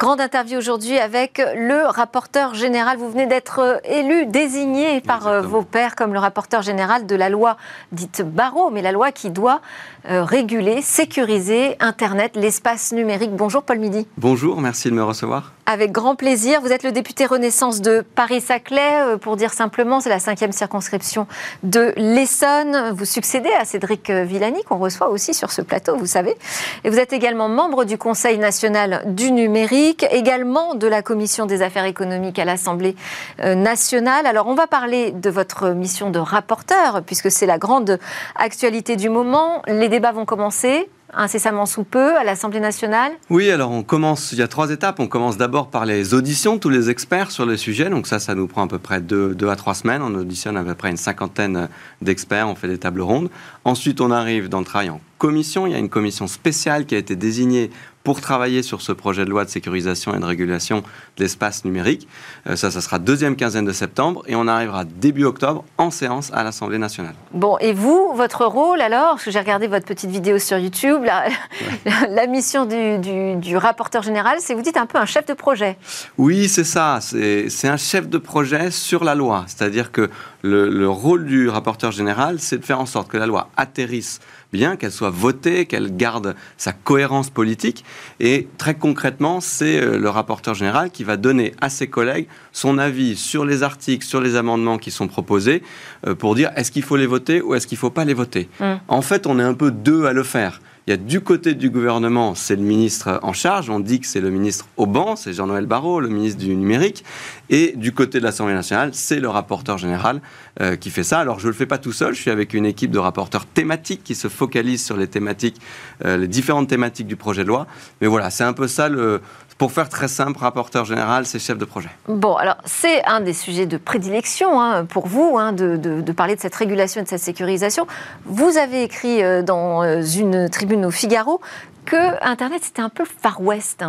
Grande 0.00 0.22
interview 0.22 0.56
aujourd'hui 0.56 0.98
avec 0.98 1.42
le 1.54 1.84
rapporteur 1.84 2.54
général. 2.54 2.96
Vous 2.96 3.10
venez 3.10 3.26
d'être 3.26 3.58
euh, 3.58 3.76
élu, 3.84 4.24
désigné 4.24 5.02
par 5.02 5.26
euh, 5.26 5.42
vos 5.42 5.60
pairs 5.60 5.94
comme 5.94 6.14
le 6.14 6.18
rapporteur 6.18 6.62
général 6.62 7.04
de 7.04 7.14
la 7.14 7.28
loi 7.28 7.58
dite 7.92 8.22
Barreau, 8.22 8.70
mais 8.70 8.80
la 8.80 8.92
loi 8.92 9.12
qui 9.12 9.28
doit 9.28 9.60
euh, 10.08 10.24
réguler, 10.24 10.80
sécuriser 10.80 11.76
Internet, 11.80 12.34
l'espace 12.34 12.92
numérique. 12.92 13.36
Bonjour 13.36 13.62
Paul 13.62 13.78
Midi. 13.78 14.06
Bonjour, 14.16 14.62
merci 14.62 14.88
de 14.88 14.94
me 14.94 15.04
recevoir. 15.04 15.52
Avec 15.66 15.92
grand 15.92 16.16
plaisir. 16.16 16.62
Vous 16.62 16.72
êtes 16.72 16.82
le 16.82 16.92
député 16.92 17.26
Renaissance 17.26 17.82
de 17.82 18.02
Paris-Saclay. 18.14 19.18
Pour 19.20 19.36
dire 19.36 19.52
simplement, 19.52 20.00
c'est 20.00 20.08
la 20.08 20.18
cinquième 20.18 20.50
circonscription 20.50 21.28
de 21.62 21.92
l'Essonne. 21.96 22.92
Vous 22.92 23.04
succédez 23.04 23.52
à 23.60 23.64
Cédric 23.66 24.10
Villani, 24.10 24.64
qu'on 24.64 24.78
reçoit 24.78 25.10
aussi 25.10 25.32
sur 25.32 25.52
ce 25.52 25.62
plateau, 25.62 25.96
vous 25.96 26.06
savez. 26.06 26.34
Et 26.82 26.90
vous 26.90 26.98
êtes 26.98 27.12
également 27.12 27.48
membre 27.48 27.84
du 27.84 27.98
Conseil 27.98 28.38
national 28.38 29.02
du 29.06 29.30
numérique 29.30 29.89
également 30.10 30.74
de 30.74 30.86
la 30.86 31.02
Commission 31.02 31.46
des 31.46 31.62
affaires 31.62 31.84
économiques 31.84 32.38
à 32.38 32.44
l'Assemblée 32.44 32.96
euh, 33.40 33.54
nationale. 33.54 34.26
Alors 34.26 34.46
on 34.46 34.54
va 34.54 34.66
parler 34.66 35.12
de 35.12 35.30
votre 35.30 35.70
mission 35.70 36.10
de 36.10 36.18
rapporteur, 36.18 37.02
puisque 37.04 37.30
c'est 37.30 37.46
la 37.46 37.58
grande 37.58 37.98
actualité 38.36 38.96
du 38.96 39.08
moment. 39.08 39.62
Les 39.66 39.88
débats 39.88 40.12
vont 40.12 40.24
commencer 40.24 40.88
incessamment 41.14 41.66
sous 41.66 41.84
peu 41.84 42.16
à 42.16 42.24
l'Assemblée 42.24 42.60
nationale 42.60 43.12
Oui, 43.30 43.50
alors 43.50 43.70
on 43.70 43.82
commence, 43.82 44.32
il 44.32 44.38
y 44.38 44.42
a 44.42 44.48
trois 44.48 44.70
étapes. 44.70 45.00
On 45.00 45.08
commence 45.08 45.36
d'abord 45.36 45.68
par 45.68 45.86
les 45.86 46.14
auditions 46.14 46.58
tous 46.58 46.68
les 46.68 46.90
experts 46.90 47.30
sur 47.30 47.46
le 47.46 47.56
sujet. 47.56 47.90
Donc 47.90 48.06
ça, 48.06 48.18
ça 48.18 48.34
nous 48.34 48.46
prend 48.46 48.64
à 48.64 48.68
peu 48.68 48.78
près 48.78 49.00
deux, 49.00 49.34
deux 49.34 49.48
à 49.48 49.56
trois 49.56 49.74
semaines. 49.74 50.02
On 50.02 50.14
auditionne 50.14 50.56
à 50.56 50.62
peu 50.62 50.74
près 50.74 50.90
une 50.90 50.96
cinquantaine 50.96 51.68
d'experts, 52.00 52.48
on 52.48 52.54
fait 52.54 52.68
des 52.68 52.78
tables 52.78 53.00
rondes. 53.00 53.30
Ensuite, 53.64 54.00
on 54.00 54.10
arrive 54.10 54.48
dans 54.48 54.60
le 54.60 54.64
travail 54.64 54.90
en 54.90 55.00
commission. 55.18 55.66
Il 55.66 55.72
y 55.72 55.76
a 55.76 55.78
une 55.78 55.90
commission 55.90 56.26
spéciale 56.26 56.86
qui 56.86 56.94
a 56.94 56.98
été 56.98 57.16
désignée 57.16 57.70
pour 58.02 58.20
travailler 58.20 58.62
sur 58.62 58.80
ce 58.80 58.92
projet 58.92 59.24
de 59.24 59.30
loi 59.30 59.44
de 59.44 59.50
sécurisation 59.50 60.14
et 60.14 60.18
de 60.18 60.24
régulation 60.24 60.78
de 61.16 61.22
l'espace 61.22 61.64
numérique. 61.64 62.08
Euh, 62.46 62.56
ça, 62.56 62.70
ça 62.70 62.80
sera 62.80 62.98
deuxième 62.98 63.36
quinzaine 63.36 63.64
de 63.64 63.72
septembre 63.72 64.22
et 64.26 64.34
on 64.34 64.46
arrivera 64.48 64.84
début 64.84 65.24
octobre 65.24 65.64
en 65.78 65.90
séance 65.90 66.30
à 66.32 66.42
l'Assemblée 66.42 66.78
nationale. 66.78 67.14
Bon, 67.32 67.58
et 67.58 67.72
vous, 67.72 68.12
votre 68.14 68.46
rôle 68.46 68.80
alors? 68.80 69.12
Parce 69.12 69.24
que 69.24 69.30
j'ai 69.30 69.38
regardé 69.38 69.66
votre 69.66 69.86
petite 69.86 70.10
vidéo 70.10 70.38
sur 70.38 70.58
YouTube, 70.58 71.02
la, 72.08 72.26
mission 72.26 72.64
du, 72.66 73.56
rapporteur 73.56 74.02
général, 74.02 74.38
c'est 74.40 74.54
vous 74.54 74.62
dites 74.62 74.76
un 74.76 74.86
peu 74.86 74.98
un 74.98 75.06
chef 75.06 75.26
de 75.26 75.34
projet. 75.34 75.76
Oui, 76.16 76.48
c'est 76.48 76.64
ça. 76.64 77.00
C'est 77.00 77.68
un 77.68 77.76
chef 77.76 78.08
de 78.08 78.18
projet 78.18 78.70
sur 78.70 79.04
la 79.04 79.14
loi. 79.14 79.44
C'est-à-dire 79.46 79.92
que 79.92 80.10
le 80.42 80.88
rôle 80.88 81.26
du 81.26 81.48
rapporteur 81.48 81.92
général, 81.92 82.40
c'est 82.40 82.58
de 82.58 82.64
faire 82.64 82.80
en 82.80 82.86
sorte 82.86 83.08
que 83.08 83.16
la 83.16 83.26
loi 83.26 83.50
atterrisse 83.56 84.20
bien, 84.52 84.76
qu'elle 84.76 84.92
soit 84.92 85.10
votée, 85.10 85.66
qu'elle 85.66 85.96
garde 85.96 86.34
sa 86.56 86.72
cohérence 86.72 87.30
politique. 87.30 87.84
Et 88.18 88.48
très 88.58 88.74
concrètement, 88.74 89.40
c'est 89.40 89.80
euh, 89.80 89.98
le 89.98 90.08
rapporteur 90.08 90.54
général 90.54 90.90
qui 90.90 91.04
va 91.04 91.16
donner 91.16 91.54
à 91.60 91.68
ses 91.70 91.86
collègues 91.86 92.26
son 92.52 92.78
avis 92.78 93.16
sur 93.16 93.44
les 93.44 93.62
articles, 93.62 94.04
sur 94.04 94.20
les 94.20 94.36
amendements 94.36 94.78
qui 94.78 94.90
sont 94.90 95.08
proposés, 95.08 95.62
euh, 96.06 96.14
pour 96.14 96.34
dire 96.34 96.50
est-ce 96.56 96.70
qu'il 96.70 96.82
faut 96.82 96.96
les 96.96 97.06
voter 97.06 97.40
ou 97.40 97.54
est-ce 97.54 97.66
qu'il 97.66 97.76
ne 97.76 97.80
faut 97.80 97.90
pas 97.90 98.04
les 98.04 98.14
voter. 98.14 98.48
Mmh. 98.60 98.64
En 98.88 99.02
fait, 99.02 99.26
on 99.26 99.38
est 99.38 99.42
un 99.44 99.54
peu 99.54 99.70
deux 99.70 100.06
à 100.06 100.12
le 100.12 100.22
faire. 100.22 100.60
Il 100.86 100.90
y 100.90 100.94
a 100.94 100.96
du 100.96 101.20
côté 101.20 101.54
du 101.54 101.70
gouvernement, 101.70 102.34
c'est 102.34 102.56
le 102.56 102.62
ministre 102.62 103.20
en 103.22 103.32
charge, 103.32 103.68
on 103.70 103.78
dit 103.80 104.00
que 104.00 104.06
c'est 104.06 104.20
le 104.20 104.30
ministre 104.30 104.66
au 104.76 104.86
banc, 104.86 105.14
c'est 105.14 105.32
Jean-Noël 105.34 105.66
Barrot, 105.66 106.00
le 106.00 106.08
ministre 106.08 106.40
du 106.40 106.56
numérique, 106.56 107.04
et 107.50 107.72
du 107.76 107.92
côté 107.92 108.20
de 108.20 108.24
l'Assemblée 108.24 108.54
nationale, 108.54 108.90
c'est 108.94 109.18
le 109.18 109.28
rapporteur 109.28 109.76
général 109.76 110.20
euh, 110.60 110.76
qui 110.76 110.90
fait 110.90 111.02
ça. 111.02 111.18
Alors 111.18 111.40
je 111.40 111.46
ne 111.46 111.52
le 111.52 111.56
fais 111.56 111.66
pas 111.66 111.78
tout 111.78 111.92
seul, 111.92 112.14
je 112.14 112.20
suis 112.20 112.30
avec 112.30 112.54
une 112.54 112.64
équipe 112.64 112.92
de 112.92 112.98
rapporteurs 112.98 113.44
thématiques 113.44 114.02
qui 114.04 114.14
se 114.14 114.28
focalisent 114.28 114.84
sur 114.84 114.96
les 114.96 115.08
thématiques, 115.08 115.60
euh, 116.04 116.16
les 116.16 116.28
différentes 116.28 116.68
thématiques 116.68 117.08
du 117.08 117.16
projet 117.16 117.42
de 117.42 117.48
loi. 117.48 117.66
Mais 118.00 118.06
voilà, 118.06 118.30
c'est 118.30 118.44
un 118.44 118.52
peu 118.52 118.68
ça 118.68 118.88
le, 118.88 119.20
pour 119.58 119.72
faire 119.72 119.88
très 119.88 120.06
simple, 120.06 120.38
rapporteur 120.38 120.84
général, 120.84 121.26
c'est 121.26 121.40
chef 121.40 121.58
de 121.58 121.64
projet. 121.64 121.90
Bon, 122.06 122.36
alors 122.36 122.56
c'est 122.64 123.04
un 123.04 123.20
des 123.20 123.34
sujets 123.34 123.66
de 123.66 123.76
prédilection 123.76 124.60
hein, 124.60 124.84
pour 124.84 125.08
vous, 125.08 125.36
hein, 125.36 125.52
de, 125.52 126.12
parler 126.12 126.36
de 126.36 126.40
cette 126.40 126.54
régulation 126.54 127.00
et 127.00 127.04
de 127.04 127.08
cette 127.08 127.20
sécurisation. 127.20 127.88
Vous 128.26 128.58
avez 128.58 128.84
écrit 128.84 129.24
euh, 129.24 129.42
dans 129.42 129.82
une 130.02 130.48
tribune 130.48 130.86
au 130.86 130.92
Figaro 130.92 131.40
que 131.84 132.24
Internet 132.24 132.62
c'était 132.62 132.82
un 132.82 132.90
peu 132.90 133.04
Far 133.04 133.40
West. 133.40 133.84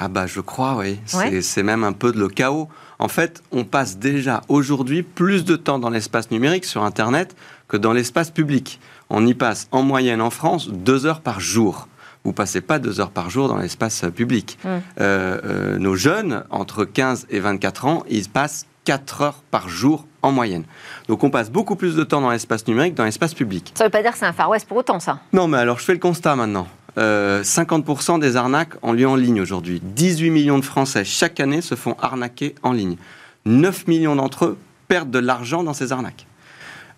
Ah 0.00 0.08
bah 0.08 0.26
je 0.26 0.40
crois, 0.40 0.76
oui. 0.76 1.00
C'est 1.42 1.64
même 1.64 1.82
un 1.82 1.92
peu 1.92 2.12
de 2.12 2.18
le 2.18 2.28
chaos. 2.28 2.68
En 2.98 3.08
fait, 3.08 3.42
on 3.52 3.64
passe 3.64 3.98
déjà 3.98 4.42
aujourd'hui 4.48 5.02
plus 5.02 5.44
de 5.44 5.56
temps 5.56 5.78
dans 5.78 5.90
l'espace 5.90 6.30
numérique 6.30 6.64
sur 6.64 6.82
Internet 6.82 7.36
que 7.68 7.76
dans 7.76 7.92
l'espace 7.92 8.30
public. 8.30 8.80
On 9.10 9.26
y 9.26 9.34
passe 9.34 9.68
en 9.70 9.82
moyenne 9.82 10.20
en 10.20 10.30
France 10.30 10.68
deux 10.68 11.06
heures 11.06 11.20
par 11.20 11.40
jour 11.40 11.88
vous 12.24 12.32
passez 12.32 12.60
pas 12.60 12.78
deux 12.78 13.00
heures 13.00 13.10
par 13.10 13.30
jour 13.30 13.48
dans 13.48 13.56
l'espace 13.56 14.04
public. 14.14 14.58
Hum. 14.64 14.82
Euh, 15.00 15.40
euh, 15.44 15.78
nos 15.78 15.94
jeunes, 15.94 16.44
entre 16.50 16.84
15 16.84 17.26
et 17.30 17.40
24 17.40 17.86
ans, 17.86 18.02
ils 18.08 18.28
passent 18.28 18.66
4 18.84 19.22
heures 19.22 19.42
par 19.50 19.68
jour 19.68 20.06
en 20.22 20.32
moyenne. 20.32 20.64
Donc 21.08 21.24
on 21.24 21.30
passe 21.30 21.50
beaucoup 21.50 21.76
plus 21.76 21.94
de 21.94 22.04
temps 22.04 22.20
dans 22.20 22.30
l'espace 22.30 22.66
numérique 22.66 22.94
que 22.94 22.98
dans 22.98 23.04
l'espace 23.04 23.34
public. 23.34 23.72
Ça 23.74 23.84
ne 23.84 23.88
veut 23.88 23.90
pas 23.90 24.02
dire 24.02 24.12
que 24.12 24.18
c'est 24.18 24.26
un 24.26 24.32
Far 24.32 24.50
West 24.50 24.66
pour 24.66 24.78
autant, 24.78 25.00
ça? 25.00 25.20
Non, 25.32 25.48
mais 25.48 25.58
alors 25.58 25.78
je 25.78 25.84
fais 25.84 25.92
le 25.92 25.98
constat 25.98 26.36
maintenant. 26.36 26.66
50% 26.98 28.16
euh, 28.16 28.18
des 28.18 28.36
arnaques 28.36 28.74
ont 28.82 28.92
lieu 28.92 29.08
en 29.08 29.16
ligne 29.16 29.40
aujourd'hui. 29.40 29.80
18 29.82 30.30
millions 30.30 30.58
de 30.58 30.64
Français 30.64 31.04
chaque 31.04 31.40
année 31.40 31.60
se 31.60 31.74
font 31.74 31.96
arnaquer 32.00 32.54
en 32.62 32.72
ligne. 32.72 32.96
9 33.44 33.86
millions 33.86 34.16
d'entre 34.16 34.46
eux 34.46 34.58
perdent 34.88 35.10
de 35.10 35.18
l'argent 35.18 35.62
dans 35.62 35.74
ces 35.74 35.92
arnaques. 35.92 36.26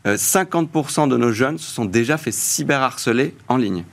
50% 0.06 1.08
de 1.08 1.16
nos 1.18 1.30
jeunes 1.30 1.58
se 1.58 1.70
sont 1.70 1.84
déjà 1.84 2.16
fait 2.16 2.32
cyberharceler 2.32 3.34
en 3.48 3.58
ligne. 3.58 3.84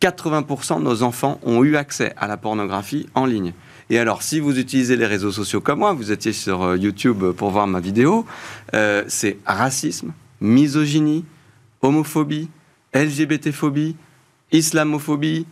80% 0.00 0.78
de 0.78 0.82
nos 0.82 1.02
enfants 1.02 1.40
ont 1.44 1.62
eu 1.64 1.76
accès 1.76 2.12
à 2.16 2.26
la 2.26 2.36
pornographie 2.36 3.06
en 3.14 3.26
ligne. 3.26 3.52
Et 3.88 3.98
alors, 3.98 4.22
si 4.22 4.40
vous 4.40 4.58
utilisez 4.58 4.96
les 4.96 5.06
réseaux 5.06 5.30
sociaux 5.30 5.60
comme 5.60 5.78
moi, 5.78 5.92
vous 5.92 6.10
étiez 6.10 6.32
sur 6.32 6.62
euh, 6.62 6.76
YouTube 6.76 7.24
pour 7.32 7.50
voir 7.50 7.66
ma 7.66 7.80
vidéo, 7.80 8.26
euh, 8.74 9.04
c'est 9.06 9.38
racisme, 9.46 10.12
misogynie, 10.40 11.24
homophobie, 11.82 12.48
LGBTphobie, 12.92 13.96
islamophobie, 14.52 15.46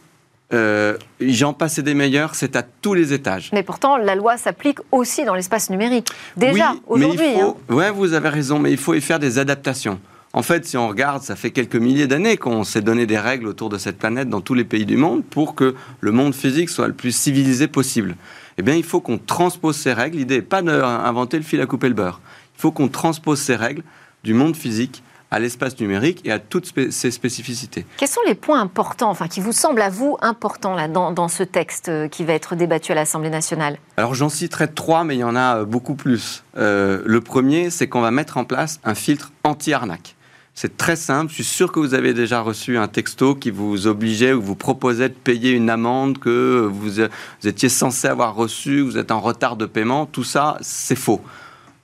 Euh, 0.52 0.96
J'en 1.20 1.52
passais 1.54 1.82
des 1.82 1.94
meilleurs, 1.94 2.34
c'est 2.34 2.54
à 2.54 2.62
tous 2.62 2.94
les 2.94 3.12
étages. 3.12 3.50
Mais 3.52 3.62
pourtant, 3.62 3.96
la 3.96 4.14
loi 4.14 4.36
s'applique 4.36 4.78
aussi 4.92 5.24
dans 5.24 5.34
l'espace 5.34 5.70
numérique. 5.70 6.08
Déjà, 6.36 6.74
aujourd'hui. 6.86 7.40
Hein. 7.40 7.54
Oui, 7.70 7.84
vous 7.94 8.12
avez 8.12 8.28
raison, 8.28 8.58
mais 8.58 8.70
il 8.70 8.76
faut 8.76 8.94
y 8.94 9.00
faire 9.00 9.18
des 9.18 9.38
adaptations. 9.38 9.98
En 10.32 10.42
fait, 10.42 10.66
si 10.66 10.76
on 10.76 10.86
regarde, 10.86 11.22
ça 11.22 11.34
fait 11.34 11.50
quelques 11.50 11.76
milliers 11.76 12.06
d'années 12.06 12.36
qu'on 12.36 12.62
s'est 12.62 12.82
donné 12.82 13.06
des 13.06 13.18
règles 13.18 13.46
autour 13.48 13.68
de 13.68 13.78
cette 13.78 13.98
planète 13.98 14.28
dans 14.28 14.42
tous 14.42 14.54
les 14.54 14.64
pays 14.64 14.84
du 14.84 14.96
monde 14.96 15.24
pour 15.24 15.54
que 15.54 15.74
le 16.00 16.12
monde 16.12 16.34
physique 16.34 16.68
soit 16.68 16.88
le 16.88 16.94
plus 16.94 17.16
civilisé 17.16 17.66
possible. 17.66 18.14
Eh 18.58 18.62
bien, 18.62 18.74
il 18.74 18.84
faut 18.84 19.00
qu'on 19.00 19.18
transpose 19.18 19.76
ces 19.76 19.92
règles. 19.92 20.18
L'idée 20.18 20.36
n'est 20.36 20.42
pas 20.42 20.60
d'inventer 20.62 21.38
le 21.38 21.42
fil 21.44 21.60
à 21.60 21.66
couper 21.66 21.88
le 21.88 21.94
beurre. 21.94 22.20
Il 22.58 22.60
faut 22.60 22.70
qu'on 22.70 22.88
transpose 22.88 23.40
ces 23.40 23.56
règles 23.56 23.82
du 24.22 24.34
monde 24.34 24.56
physique 24.56 25.02
à 25.34 25.40
l'espace 25.40 25.80
numérique 25.80 26.20
et 26.24 26.30
à 26.30 26.38
toutes 26.38 26.72
ses 26.90 27.10
spécificités. 27.10 27.84
Quels 27.96 28.08
sont 28.08 28.20
les 28.24 28.36
points 28.36 28.60
importants, 28.60 29.10
enfin, 29.10 29.26
qui 29.26 29.40
vous 29.40 29.50
semblent 29.50 29.82
à 29.82 29.90
vous 29.90 30.16
importants 30.22 30.76
là, 30.76 30.86
dans, 30.86 31.26
ce 31.26 31.42
texte 31.42 31.88
euh, 31.88 32.06
qui 32.06 32.22
va 32.22 32.34
être 32.34 32.54
débattu 32.54 32.92
à 32.92 32.94
l'Assemblée 32.94 33.30
nationale? 33.30 33.78
Alors 33.96 34.14
j'en 34.14 34.28
citerai 34.28 34.72
trois, 34.72 35.02
mais 35.02 35.16
il 35.16 35.18
y 35.18 35.24
en 35.24 35.34
a 35.34 35.56
euh, 35.56 35.64
beaucoup 35.64 35.96
plus. 35.96 36.44
Euh, 36.56 37.02
le 37.04 37.20
premier, 37.20 37.70
c'est 37.70 37.88
qu'on 37.88 38.00
va 38.00 38.12
mettre 38.12 38.36
en 38.36 38.44
place 38.44 38.78
un 38.84 38.94
filtre 38.94 39.32
anti-arnaque. 39.42 40.14
C'est 40.54 40.76
très 40.76 40.94
simple. 40.94 41.30
Je 41.30 41.34
suis 41.34 41.44
sûr 41.44 41.72
que 41.72 41.80
vous 41.80 41.94
avez 41.94 42.14
déjà 42.14 42.40
reçu 42.40 42.78
un 42.78 42.86
texto 42.86 43.34
qui 43.34 43.50
vous 43.50 43.88
obligeait 43.88 44.34
ou 44.34 44.40
vous 44.40 44.54
proposait 44.54 45.08
de 45.08 45.14
payer 45.14 45.50
une 45.50 45.68
amende 45.68 46.18
que 46.18 46.70
vous, 46.72 47.00
étiez 47.44 47.68
censé 47.68 48.06
avoir 48.06 48.36
reçue, 48.36 48.82
vous 48.82 48.98
êtes 48.98 49.10
en 49.10 49.18
retard 49.18 49.56
de 49.56 49.66
paiement. 49.66 50.06
Tout 50.06 50.22
ça, 50.22 50.58
c'est 50.60 50.94
faux 50.94 51.20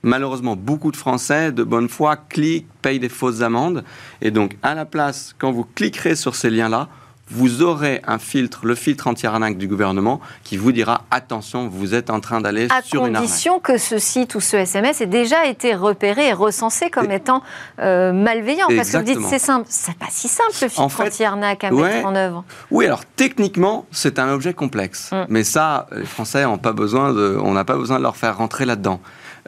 malheureusement, 0.03 0.55
beaucoup 0.55 0.91
de 0.91 0.97
Français 0.97 1.51
de 1.51 1.63
bonne 1.63 1.89
foi 1.89 2.15
cliquent, 2.15 2.67
payent 2.81 2.99
des 2.99 3.09
fausses 3.09 3.41
amendes. 3.41 3.83
Et 4.21 4.31
donc, 4.31 4.57
à 4.63 4.75
la 4.75 4.85
place, 4.85 5.35
quand 5.37 5.51
vous 5.51 5.65
cliquerez 5.75 6.15
sur 6.15 6.35
ces 6.35 6.49
liens-là, 6.49 6.89
vous 7.31 7.61
aurez 7.61 8.01
un 8.05 8.19
filtre, 8.19 8.65
le 8.65 8.75
filtre 8.75 9.07
anti-arnaque 9.07 9.57
du 9.57 9.67
gouvernement, 9.67 10.19
qui 10.43 10.57
vous 10.57 10.73
dira 10.73 11.05
attention, 11.11 11.69
vous 11.69 11.95
êtes 11.95 12.09
en 12.09 12.19
train 12.19 12.41
d'aller 12.41 12.67
sur 12.83 13.05
une 13.05 13.15
arnaque. 13.15 13.15
À 13.15 13.25
condition 13.25 13.59
que 13.59 13.77
ce 13.77 13.99
site 13.99 14.35
ou 14.35 14.41
ce 14.41 14.57
SMS 14.57 14.99
ait 14.99 15.05
déjà 15.05 15.45
été 15.45 15.73
repéré 15.73 16.27
et 16.27 16.33
recensé 16.33 16.89
comme 16.89 17.09
étant 17.09 17.41
euh, 17.79 18.11
malveillant. 18.11 18.67
Parce 18.75 18.91
que 18.91 18.97
vous 18.97 19.03
dites 19.03 19.21
c'est 19.29 19.39
simple, 19.39 19.65
c'est 19.69 19.97
pas 19.97 20.07
si 20.09 20.27
simple 20.27 20.51
le 20.61 20.67
filtre 20.67 21.01
anti-arnaque 21.01 21.63
à 21.63 21.71
mettre 21.71 22.05
en 22.05 22.15
œuvre. 22.15 22.43
Oui, 22.69 22.85
alors 22.85 23.05
techniquement, 23.15 23.85
c'est 23.91 24.19
un 24.19 24.29
objet 24.29 24.53
complexe. 24.53 25.11
Mm. 25.11 25.25
Mais 25.29 25.43
ça, 25.45 25.87
les 25.95 26.05
Français 26.05 26.43
n'ont 26.43 26.57
pas 26.57 26.73
besoin 26.73 27.13
de, 27.13 27.37
on 27.41 27.53
n'a 27.53 27.63
pas 27.63 27.77
besoin 27.77 27.97
de 27.97 28.03
leur 28.03 28.17
faire 28.17 28.37
rentrer 28.37 28.65
là-dedans. 28.65 28.99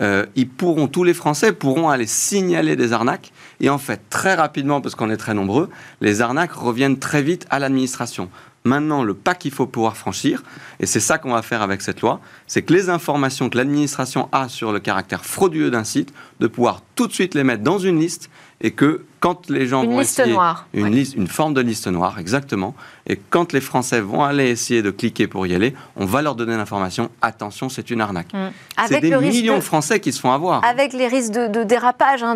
Euh, 0.02 0.26
ils 0.36 0.50
pourront, 0.50 0.88
tous 0.88 1.04
les 1.04 1.14
Français 1.14 1.54
pourront 1.54 1.90
aller 1.90 2.08
signaler 2.08 2.76
des 2.76 2.94
arnaques. 2.94 3.32
Et 3.60 3.70
en 3.70 3.78
fait, 3.78 4.02
très 4.10 4.34
rapidement, 4.34 4.82
parce 4.82 4.96
qu'on 4.96 5.10
est 5.10 5.18
très 5.18 5.34
nombreux, 5.34 5.70
les 6.02 6.22
arnaques 6.22 6.54
reviennent 6.54 7.00
très 7.00 7.22
vite 7.22 7.46
à 7.50 7.60
l'administration. 7.60 8.30
Maintenant, 8.66 9.04
le 9.04 9.14
pas 9.14 9.36
qu'il 9.36 9.52
faut 9.52 9.68
pouvoir 9.68 9.98
franchir, 9.98 10.42
et 10.80 10.86
c'est 10.86 11.02
ça 11.02 11.18
qu'on 11.18 11.34
va 11.34 11.42
faire 11.42 11.62
avec 11.62 11.82
cette 11.82 12.00
loi, 12.00 12.22
c'est 12.48 12.62
que 12.62 12.72
les 12.74 12.90
informations 12.90 13.50
que 13.50 13.58
l'administration 13.58 14.30
a 14.32 14.48
sur 14.48 14.72
le 14.72 14.80
caractère 14.80 15.26
frauduleux 15.26 15.70
d'un 15.70 15.84
site, 15.84 16.14
de 16.40 16.48
pouvoir 16.48 16.82
tout 16.96 17.08
de 17.08 17.14
suite 17.14 17.36
les 17.36 17.44
mettre 17.44 17.64
dans 17.64 17.78
une 17.78 18.00
liste 18.00 18.30
et 18.62 18.72
que 18.72 19.06
quand 19.20 19.50
les 19.50 19.68
gens 19.68 19.84
une 19.84 19.92
vont 19.92 20.00
liste 20.00 20.20
essayer 20.20 20.34
noire, 20.34 20.68
une 20.74 20.94
liste, 20.94 21.16
une 21.16 21.28
forme 21.28 21.54
de 21.54 21.62
liste 21.62 21.88
noire, 21.88 22.20
exactement, 22.20 22.76
et 23.08 23.18
quand 23.30 23.54
les 23.54 23.62
Français 23.62 24.02
vont 24.02 24.24
aller 24.24 24.50
essayer 24.50 24.82
de 24.82 24.92
cliquer 24.92 25.28
pour 25.28 25.48
y 25.48 25.56
aller, 25.56 25.74
on 25.96 26.06
va 26.06 26.22
leur 26.22 26.36
donner 26.36 26.58
l'information. 26.58 27.10
Attention, 27.22 27.70
c'est 27.70 27.90
une 27.90 28.02
arnaque. 28.02 28.34
Mmh. 28.34 28.50
C'est 28.88 29.00
des 29.00 29.16
millions 29.16 29.56
de... 29.56 29.62
Français 29.62 30.00
qui 30.00 30.12
se 30.12 30.20
font 30.20 30.32
avoir. 30.32 30.64
Avec 30.66 30.94
les 30.94 31.08
risques 31.08 31.32
de, 31.32 31.64
dérapage, 31.64 32.22
hein, 32.24 32.36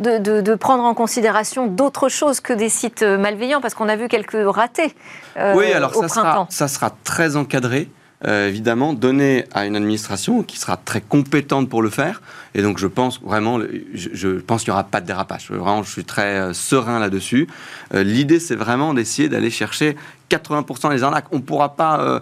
de, 0.00 0.18
de, 0.18 0.54
prendre 0.54 0.82
en 0.82 0.94
considération 0.94 1.66
d'autres 1.66 2.08
choses 2.08 2.40
que 2.40 2.52
des 2.52 2.68
sites 2.68 3.02
euh, 3.02 3.16
malveillants, 3.16 3.60
parce 3.60 3.74
qu'on 3.74 3.88
a 3.88 3.96
vu 3.96 4.08
quelques 4.08 4.36
ratés. 4.46 4.94
Euh, 5.36 5.54
oui, 5.56 5.72
alors 5.72 5.94
ça 5.94 6.08
sera, 6.08 6.46
ça 6.50 6.68
sera 6.68 6.90
très 7.04 7.36
encadré. 7.36 7.88
Euh, 8.26 8.48
évidemment, 8.48 8.94
donné 8.94 9.44
à 9.54 9.64
une 9.64 9.76
administration 9.76 10.42
qui 10.42 10.58
sera 10.58 10.76
très 10.76 11.00
compétente 11.00 11.68
pour 11.68 11.82
le 11.82 11.90
faire. 11.90 12.20
Et 12.56 12.62
donc, 12.62 12.78
je 12.78 12.88
pense 12.88 13.22
vraiment, 13.22 13.60
je, 13.94 14.40
pense 14.40 14.64
qu'il 14.64 14.72
n'y 14.72 14.74
aura 14.74 14.82
pas 14.82 15.00
de 15.00 15.06
dérapage. 15.06 15.52
Vraiment, 15.52 15.84
je 15.84 15.92
suis 15.92 16.04
très 16.04 16.40
euh, 16.40 16.52
serein 16.52 16.98
là-dessus. 16.98 17.46
Euh, 17.94 18.02
l'idée, 18.02 18.40
c'est 18.40 18.56
vraiment 18.56 18.92
d'essayer 18.92 19.28
d'aller 19.28 19.50
chercher 19.50 19.96
80% 20.30 20.90
des 20.90 21.04
arnaques. 21.04 21.26
On 21.30 21.36
ne 21.36 21.42
pourra 21.42 21.76
pas 21.76 22.20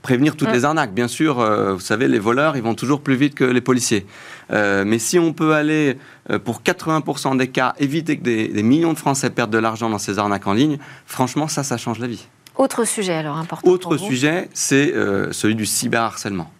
prévenir 0.00 0.36
toutes 0.36 0.52
les 0.52 0.64
arnaques. 0.64 0.94
Bien 0.94 1.06
sûr, 1.06 1.34
vous 1.74 1.80
savez, 1.80 2.08
les 2.08 2.18
voleurs, 2.18 2.56
ils 2.56 2.62
vont 2.62 2.74
toujours 2.74 3.02
plus 3.02 3.14
vite 3.14 3.34
que 3.34 3.44
les 3.44 3.60
policiers. 3.60 4.06
mais 4.50 4.98
si 4.98 5.18
on 5.18 5.34
peut 5.34 5.52
aller, 5.52 5.98
pour 6.44 6.62
80% 6.62 7.36
des 7.36 7.48
cas, 7.48 7.74
éviter 7.78 8.16
que 8.16 8.22
des, 8.22 8.48
des 8.48 8.62
millions 8.62 8.94
de 8.94 8.98
Français 8.98 9.28
perdent 9.28 9.52
de 9.52 9.58
l'argent 9.58 9.90
dans 9.90 9.98
ces 9.98 10.18
arnaques 10.18 10.46
en 10.46 10.54
ligne, 10.54 10.78
franchement, 11.04 11.46
ça, 11.46 11.62
ça 11.62 11.76
change 11.76 11.98
la 11.98 12.06
vie. 12.06 12.26
Autre 12.56 12.84
sujet 12.84 13.14
alors 13.14 13.36
important. 13.36 13.68
Autre 13.70 13.96
sujet, 13.96 14.48
c'est 14.54 14.94
euh, 14.94 15.32
celui 15.32 15.54
du 15.54 15.66
cyberharcèlement. 15.66 16.50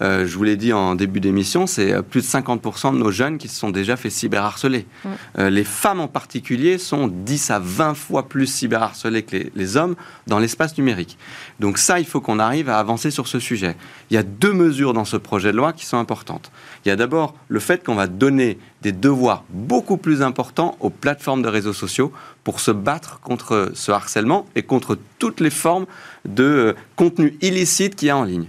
Euh, 0.00 0.26
je 0.26 0.36
vous 0.36 0.44
l'ai 0.44 0.56
dit 0.56 0.72
en 0.72 0.94
début 0.94 1.20
d'émission, 1.20 1.66
c'est 1.66 1.92
euh, 1.92 2.02
plus 2.02 2.22
de 2.22 2.26
50% 2.26 2.94
de 2.94 2.98
nos 2.98 3.10
jeunes 3.10 3.36
qui 3.36 3.48
se 3.48 3.58
sont 3.58 3.70
déjà 3.70 3.96
fait 3.96 4.08
cyberharceler. 4.08 4.86
Mm. 5.04 5.08
Euh, 5.38 5.50
les 5.50 5.64
femmes 5.64 6.00
en 6.00 6.08
particulier 6.08 6.78
sont 6.78 7.08
10 7.08 7.50
à 7.50 7.58
20 7.58 7.94
fois 7.94 8.28
plus 8.28 8.46
cyberharcelées 8.46 9.22
que 9.22 9.36
les, 9.54 9.76
hommes 9.76 9.94
dans 10.26 10.38
l'espace 10.38 10.76
numérique. 10.78 11.18
Donc 11.60 11.78
ça, 11.78 12.00
il 12.00 12.06
faut 12.06 12.20
qu'on 12.20 12.38
arrive 12.38 12.68
à 12.68 12.78
avancer 12.78 13.10
sur 13.10 13.28
ce 13.28 13.38
sujet. 13.38 13.76
Il 14.10 14.14
y 14.14 14.16
a 14.16 14.22
deux 14.22 14.52
mesures 14.52 14.94
dans 14.94 15.04
ce 15.04 15.16
projet 15.16 15.52
de 15.52 15.56
loi 15.56 15.72
qui 15.72 15.84
sont 15.84 15.98
importantes. 15.98 16.50
Il 16.84 16.88
y 16.88 16.92
a 16.92 16.96
d'abord 16.96 17.34
le 17.48 17.60
fait 17.60 17.84
qu'on 17.84 17.94
va 17.94 18.06
donner 18.06 18.58
des 18.82 18.92
devoirs 18.92 19.44
beaucoup 19.50 19.96
plus 19.96 20.22
importants 20.22 20.76
aux 20.80 20.90
plateformes 20.90 21.42
de 21.42 21.48
réseaux 21.48 21.72
sociaux 21.72 22.12
pour 22.42 22.60
se 22.60 22.70
battre 22.70 23.20
contre 23.20 23.70
ce 23.74 23.92
harcèlement 23.92 24.46
et 24.56 24.62
contre 24.62 24.98
toutes 25.18 25.40
les 25.40 25.50
formes 25.50 25.86
de 26.24 26.74
contenu 26.96 27.36
illicite 27.40 27.94
qu'il 27.94 28.08
y 28.08 28.10
a 28.10 28.16
en 28.16 28.24
ligne. 28.24 28.48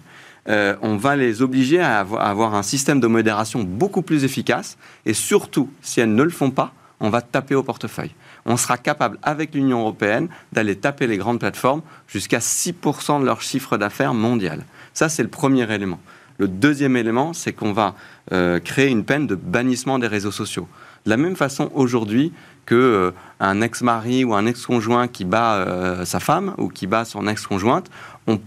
Euh, 0.50 0.76
on 0.82 0.98
va 0.98 1.16
les 1.16 1.42
obliger 1.42 1.80
à 1.80 2.00
avoir, 2.00 2.56
un 2.56 2.64
système 2.64 3.00
de 3.00 3.08
modération 3.08 3.64
beaucoup 3.64 4.02
plus 4.02 4.24
efficace. 4.24 4.78
Et 5.06 5.14
surtout, 5.14 5.70
si 5.82 6.02
elles 6.02 6.14
ne 6.14 6.24
le 6.24 6.30
font 6.30 6.52
pas, 6.52 6.74
on 7.00 7.10
va 7.10 7.22
taper 7.22 7.56
au 7.56 7.64
portefeuille. 7.64 8.12
On 8.46 8.58
sera 8.58 8.78
capable, 8.78 9.20
avec 9.24 9.54
l'Union 9.56 9.82
européenne, 9.82 10.28
d'aller 10.52 10.76
taper 10.76 11.08
les 11.08 11.18
grandes 11.18 11.40
plateformes 11.40 11.82
jusqu'à 12.08 12.40
6% 12.40 13.22
de 13.22 13.26
leur 13.26 13.42
chiffre 13.42 13.78
d'affaires 13.78 14.14
mondial. 14.14 14.66
Ça, 14.94 15.08
c'est 15.08 15.24
le 15.24 15.30
premier 15.30 15.72
élément. 15.72 16.00
Le 16.38 16.48
deuxième 16.48 16.98
élément, 16.98 17.34
c'est 17.34 17.54
qu'on 17.54 17.74
va 17.74 17.96
euh, 18.32 18.60
créer 18.60 18.90
une 18.90 19.04
peine 19.04 19.28
de 19.28 19.36
bannissement 19.36 20.00
des 20.00 20.08
réseaux 20.08 20.32
sociaux. 20.32 20.68
De 21.06 21.10
la 21.10 21.18
même 21.18 21.36
façon, 21.36 21.70
aujourd'hui, 21.74 22.32
qu'un 22.66 22.76
euh, 22.76 23.62
ex-mari 23.62 24.24
ou 24.24 24.34
un 24.34 24.46
ex-conjoint 24.46 25.08
qui 25.08 25.26
bat 25.26 26.06
sa 26.06 26.20
femme 26.20 26.54
ou 26.58 26.70
qui 26.70 26.88
bat 26.88 27.04
son 27.04 27.28
ex-conjointe, 27.28 27.90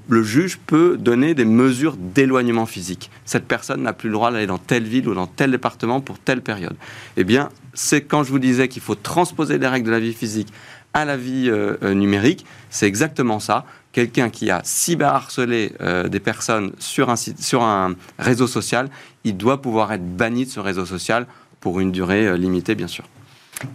le 0.09 0.23
juge 0.23 0.59
peut 0.67 0.97
donner 0.97 1.35
des 1.35 1.45
mesures 1.45 1.97
d'éloignement 1.99 2.67
physique. 2.67 3.11
Cette 3.25 3.47
personne 3.47 3.83
n'a 3.83 3.93
plus 3.93 4.09
le 4.09 4.15
droit 4.15 4.31
d'aller 4.31 4.47
dans 4.47 4.59
telle 4.59 4.85
ville 4.85 5.09
ou 5.09 5.15
dans 5.15 5.27
tel 5.27 5.51
département 5.51 6.01
pour 6.01 6.19
telle 6.19 6.41
période. 6.41 6.77
Eh 7.17 7.25
bien, 7.25 7.51
c'est 7.75 8.03
quand 8.03 8.25
je 8.25 8.31
vous 8.31 8.39
disais 8.39 8.69
qu'il 8.69 8.83
faut 8.83 8.95
transposer 8.95 9.59
les 9.59 9.67
règles 9.67 9.87
de 9.87 9.93
la 9.93 10.01
vie 10.01 10.15
physique 10.15 10.53
à 10.97 11.05
la 11.05 11.19
vie 11.19 11.51
euh, 11.51 11.77
euh, 11.83 11.93
numérique, 11.93 12.47
c'est 12.71 12.87
exactement 12.87 13.39
ça. 13.39 13.67
Quelqu'un 13.97 14.29
qui 14.29 14.51
a 14.51 14.61
cyberharcelé 14.63 15.73
euh, 15.81 16.07
des 16.09 16.21
personnes 16.21 16.73
sur 16.79 17.09
un, 17.09 17.17
sur 17.17 17.63
un 17.63 17.95
réseau 18.19 18.47
social, 18.47 18.91
il 19.25 19.39
doit 19.39 19.63
pouvoir 19.63 19.91
être 19.91 20.05
banni 20.05 20.45
de 20.45 20.51
ce 20.51 20.61
réseau 20.61 20.85
social 20.85 21.27
pour 21.61 21.81
une 21.81 21.93
durée 21.93 22.37
limitée, 22.37 22.75
bien 22.75 22.89
sûr. 22.89 23.05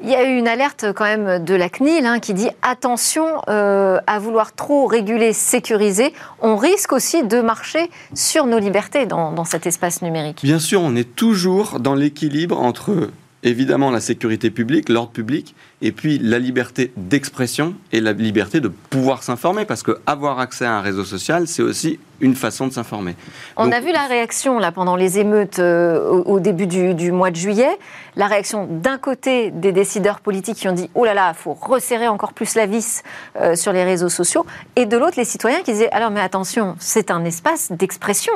Il 0.03 0.09
y 0.11 0.13
a 0.13 0.23
eu 0.23 0.37
une 0.37 0.47
alerte 0.47 0.93
quand 0.93 1.05
même 1.05 1.43
de 1.43 1.55
la 1.55 1.69
CNIL 1.69 2.05
hein, 2.05 2.19
qui 2.19 2.35
dit 2.35 2.49
attention 2.61 3.25
euh, 3.49 3.99
à 4.05 4.19
vouloir 4.19 4.53
trop 4.53 4.85
réguler, 4.85 5.33
sécuriser. 5.33 6.13
On 6.39 6.55
risque 6.55 6.93
aussi 6.93 7.23
de 7.23 7.41
marcher 7.41 7.89
sur 8.13 8.45
nos 8.45 8.59
libertés 8.59 9.07
dans, 9.07 9.31
dans 9.31 9.43
cet 9.43 9.65
espace 9.65 10.03
numérique. 10.03 10.41
Bien 10.43 10.59
sûr, 10.59 10.81
on 10.81 10.95
est 10.95 11.15
toujours 11.15 11.79
dans 11.79 11.95
l'équilibre 11.95 12.59
entre 12.59 13.09
évidemment 13.43 13.91
la 13.91 13.99
sécurité 13.99 14.51
publique, 14.51 14.89
l'ordre 14.89 15.11
public, 15.11 15.55
et 15.81 15.91
puis 15.91 16.19
la 16.19 16.39
liberté 16.39 16.91
d'expression 16.95 17.73
et 17.91 17.99
la 17.99 18.13
liberté 18.13 18.59
de 18.59 18.67
pouvoir 18.67 19.23
s'informer, 19.23 19.65
parce 19.65 19.83
que 19.83 19.99
avoir 20.05 20.39
accès 20.39 20.65
à 20.65 20.73
un 20.73 20.81
réseau 20.81 21.03
social, 21.03 21.47
c'est 21.47 21.63
aussi 21.63 21.99
une 22.19 22.35
façon 22.35 22.67
de 22.67 22.73
s'informer. 22.73 23.15
On 23.57 23.71
a 23.71 23.79
vu 23.79 23.91
la 23.91 24.05
réaction 24.05 24.59
là 24.59 24.71
pendant 24.71 24.95
les 24.95 25.17
émeutes 25.17 25.57
euh, 25.57 25.99
au, 25.99 26.39
début 26.39 26.67
du, 26.67 27.11
mois 27.11 27.31
de 27.31 27.35
juillet, 27.35 27.79
la 28.15 28.27
réaction 28.27 28.67
d'un 28.69 28.99
côté 28.99 29.49
des 29.49 29.71
décideurs 29.71 30.19
politiques 30.19 30.57
qui 30.57 30.67
ont 30.67 30.73
dit 30.73 30.89
oh 30.93 31.03
là 31.03 31.15
là, 31.15 31.33
il 31.35 31.41
faut 31.41 31.53
resserrer 31.53 32.07
encore 32.07 32.33
plus 32.33 32.53
la 32.55 32.67
vis 32.67 33.01
euh, 33.37 33.55
sur 33.55 33.73
les 33.73 33.83
réseaux 33.83 34.09
sociaux, 34.09 34.45
et 34.75 34.85
de 34.85 34.97
l'autre 34.97 35.17
les 35.17 35.25
citoyens 35.25 35.63
qui 35.63 35.71
disaient 35.71 35.91
alors 35.91 36.11
mais 36.11 36.21
attention, 36.21 36.75
c'est 36.79 37.09
un 37.09 37.25
espace 37.25 37.71
d'expression. 37.71 38.33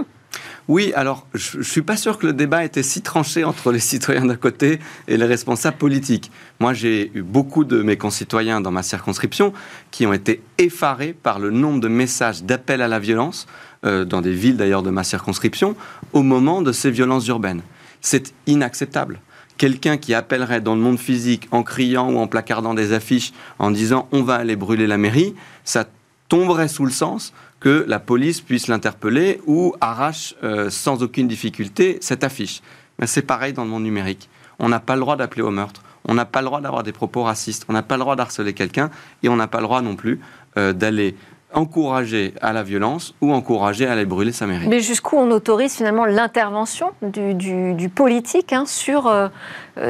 Oui, 0.68 0.92
alors 0.96 1.28
je 1.36 1.60
ne 1.60 1.64
suis 1.64 1.84
pas 1.84 1.96
sûr 1.96 2.18
que 2.18 2.26
le 2.26 2.34
débat 2.34 2.64
était 2.64 2.82
si 2.82 3.04
tranché 3.04 3.44
entre 3.44 3.72
les 3.72 3.80
citoyens 3.80 4.26
d'un 4.26 4.36
côté 4.36 4.80
et 5.08 5.16
les 5.16 5.26
responsables 5.26 5.78
politiques. 5.78 6.32
Moi, 6.60 6.74
j'ai 6.74 7.12
eu 7.14 7.22
beaucoup 7.22 7.66
de 7.66 7.84
mes 7.84 7.98
concitoyens 7.98 8.62
dans 8.62 8.72
ma 8.72 8.82
circonscription 8.82 9.54
qui 9.92 10.08
ont 10.08 10.14
été 10.14 10.42
effarés 10.58 11.14
par 11.14 11.38
le 11.38 11.52
nombre 11.52 11.82
de 11.82 11.88
messages 11.88 12.44
d'appel 12.44 12.82
à 12.82 12.88
la 12.88 12.98
violence, 12.98 13.46
euh, 13.86 14.06
dans 14.06 14.22
des 14.22 14.34
villes 14.34 14.58
d'ailleurs 14.58 14.82
de 14.82 14.90
ma 14.90 15.04
circonscription, 15.04 15.76
au 16.14 16.24
moment 16.24 16.64
de 16.64 16.72
ces 16.72 16.90
violences 16.90 17.28
urbaines. 17.28 17.62
C'est 18.02 18.34
inacceptable 18.48 19.20
quelqu'un 19.58 19.96
qui 19.98 20.14
appellerait 20.14 20.60
dans 20.62 20.76
le 20.76 20.82
monde 20.82 21.00
physique 21.00 21.48
en 21.52 21.64
criant 21.64 22.12
ou 22.12 22.18
en 22.18 22.28
placardant 22.28 22.74
des 22.74 22.92
affiches 22.92 23.32
en 23.58 23.72
disant 23.72 24.10
on 24.12 24.22
va 24.22 24.36
aller 24.36 24.58
brûler 24.58 24.86
la 24.86 24.98
mairie, 24.98 25.34
ça 25.64 25.86
tomberait 26.28 26.68
sous 26.68 26.86
le 26.86 26.92
sens 26.92 27.34
que 27.66 27.84
la 27.88 27.98
police 27.98 28.42
puisse 28.42 28.68
l'interpeller 28.68 29.42
ou 29.48 29.74
arrache 29.82 30.36
euh, 30.44 30.70
sans 30.70 31.02
aucune 31.02 31.28
difficulté 31.28 31.98
cette 32.00 32.24
affiche. 32.24 32.62
Mais 33.00 33.08
c'est 33.08 33.24
pareil 33.24 33.54
dans 33.54 33.64
le 33.64 33.72
monde 33.72 33.82
numérique. 33.82 34.30
On 34.60 34.70
n'a 34.70 34.80
pas 34.80 34.94
le 34.94 35.02
droit 35.02 35.16
d'appeler 35.16 35.42
au 35.42 35.50
meurtre, 35.50 35.82
on 36.08 36.14
n'a 36.14 36.26
pas 36.26 36.42
le 36.42 36.46
droit 36.46 36.62
d'avoir 36.62 36.84
des 36.84 36.92
propos 36.92 37.24
racistes, 37.24 37.66
on 37.68 37.74
n'a 37.74 37.82
pas 37.82 37.96
le 37.96 38.02
droit 38.02 38.16
d'harceler 38.16 38.54
quelqu'un 38.54 38.92
et 39.24 39.30
on 39.30 39.36
n'a 39.36 39.48
pas 39.48 39.58
le 39.58 39.64
droit 39.64 39.82
non 39.82 39.96
plus 39.96 40.20
euh, 40.58 40.74
d'aller 40.74 41.16
encourager 41.56 42.36
à 42.40 42.54
la 42.54 42.62
violence 42.62 43.16
ou 43.20 43.34
encourager 43.34 43.88
à 43.88 43.94
aller 43.94 44.06
brûler 44.06 44.32
sa 44.32 44.46
mairie. 44.46 44.68
Mais 44.68 44.82
jusqu'où 44.82 45.16
on 45.18 45.32
autorise 45.32 45.74
finalement 45.74 46.06
l'intervention 46.06 46.92
du, 47.02 47.90
politique 47.90 48.54
hein, 48.54 48.66
sur, 48.68 49.08
euh, 49.08 49.28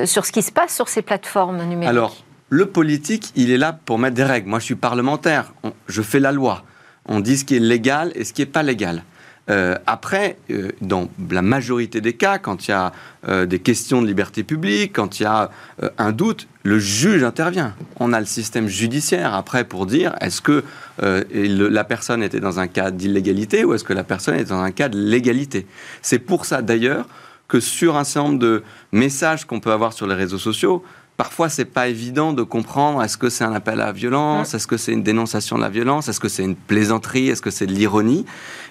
sur 0.06 0.26
ce 0.26 0.32
qui 0.32 0.44
se 0.44 0.54
passe 0.54 0.74
sur 0.74 0.88
ces 0.88 1.02
plateformes 1.02 1.62
numériques? 1.66 1.90
Alors, 1.90 2.16
le 2.48 2.68
politique, 2.68 3.34
il 3.36 3.52
est 3.52 3.58
là 3.58 3.74
pour 3.74 4.00
mettre 4.00 4.16
des 4.16 4.24
règles. 4.24 4.48
Moi, 4.48 4.60
je 4.60 4.66
suis 4.66 4.76
parlementaire, 4.76 5.52
je 5.88 6.02
fais 6.02 6.22
la 6.22 6.32
loi. 6.32 6.64
On 7.08 7.20
dit 7.20 7.38
ce 7.38 7.46
qui 7.46 7.56
est 7.56 7.60
légal 7.60 8.12
et 8.16 8.24
ce 8.24 8.34
qui 8.34 8.42
n'est 8.42 8.48
pas 8.48 8.64
légal. 8.64 9.04
Euh, 9.50 9.76
après, 9.86 10.38
euh, 10.50 10.72
dans 10.82 11.08
la 11.30 11.44
majorité 11.44 12.02
des 12.02 12.14
cas, 12.14 12.40
quand 12.40 12.68
il 12.68 12.72
y 12.72 12.74
a 12.74 12.92
euh, 13.28 13.46
des 13.46 13.60
questions 13.60 14.02
de 14.02 14.08
liberté 14.08 14.44
publique, 14.44 14.94
quand 14.94 15.20
il 15.20 15.24
y 15.24 15.26
a 15.28 15.52
un 16.00 16.12
doute, 16.12 16.48
le 16.64 16.80
juge 16.80 17.24
intervient. 17.24 17.76
On 18.00 18.12
a 18.12 18.20
le 18.20 18.26
système 18.26 18.68
judiciaire 18.68 19.36
après 19.36 19.64
pour 19.64 19.86
dire 19.86 20.16
est-ce 20.20 20.42
que 20.42 20.64
la 20.98 21.84
personne 21.84 22.24
était 22.24 22.40
dans 22.40 22.60
un 22.60 22.68
cas 22.68 22.90
d'illégalité 22.90 23.66
ou 23.66 23.74
est-ce 23.74 23.84
que 23.84 23.94
la 23.94 24.04
personne 24.04 24.36
est 24.36 24.46
dans 24.46 24.62
un 24.62 24.72
cas 24.72 24.90
de 24.90 24.98
légalité. 24.98 25.68
C'est 26.02 26.20
pour 26.20 26.46
ça 26.46 26.62
d'ailleurs 26.62 27.06
que 27.48 27.60
sur 27.60 27.98
un 27.98 28.04
certain 28.04 28.30
nombre 28.30 28.40
de 28.40 28.64
messages 28.92 29.46
qu'on 29.46 29.60
peut 29.60 29.72
avoir 29.72 29.94
sur 29.94 30.08
les 30.08 30.16
réseaux 30.16 30.40
sociaux, 30.40 30.84
parfois 31.18 31.50
c'est 31.50 31.66
pas 31.66 31.88
évident 31.88 32.34
de 32.34 32.44
comprendre 32.44 33.02
est-ce 33.04 33.18
que 33.18 33.30
c'est 33.30 33.44
un 33.44 33.54
appel 33.54 33.80
à 33.82 33.88
la 33.88 33.92
violence, 33.92 34.54
est-ce 34.54 34.68
que 34.68 34.78
c'est 34.78 34.92
une 34.92 35.04
dénonciation 35.04 35.58
de 35.58 35.62
la 35.62 35.70
violence, 35.70 36.08
est-ce 36.10 36.20
que 36.20 36.30
c'est 36.30 36.44
une 36.44 36.56
plaisanterie, 36.56 37.30
est-ce 37.30 37.42
que 37.42 37.52
c'est 37.52 37.68
de 37.68 37.74
l'ironie? 37.74 38.26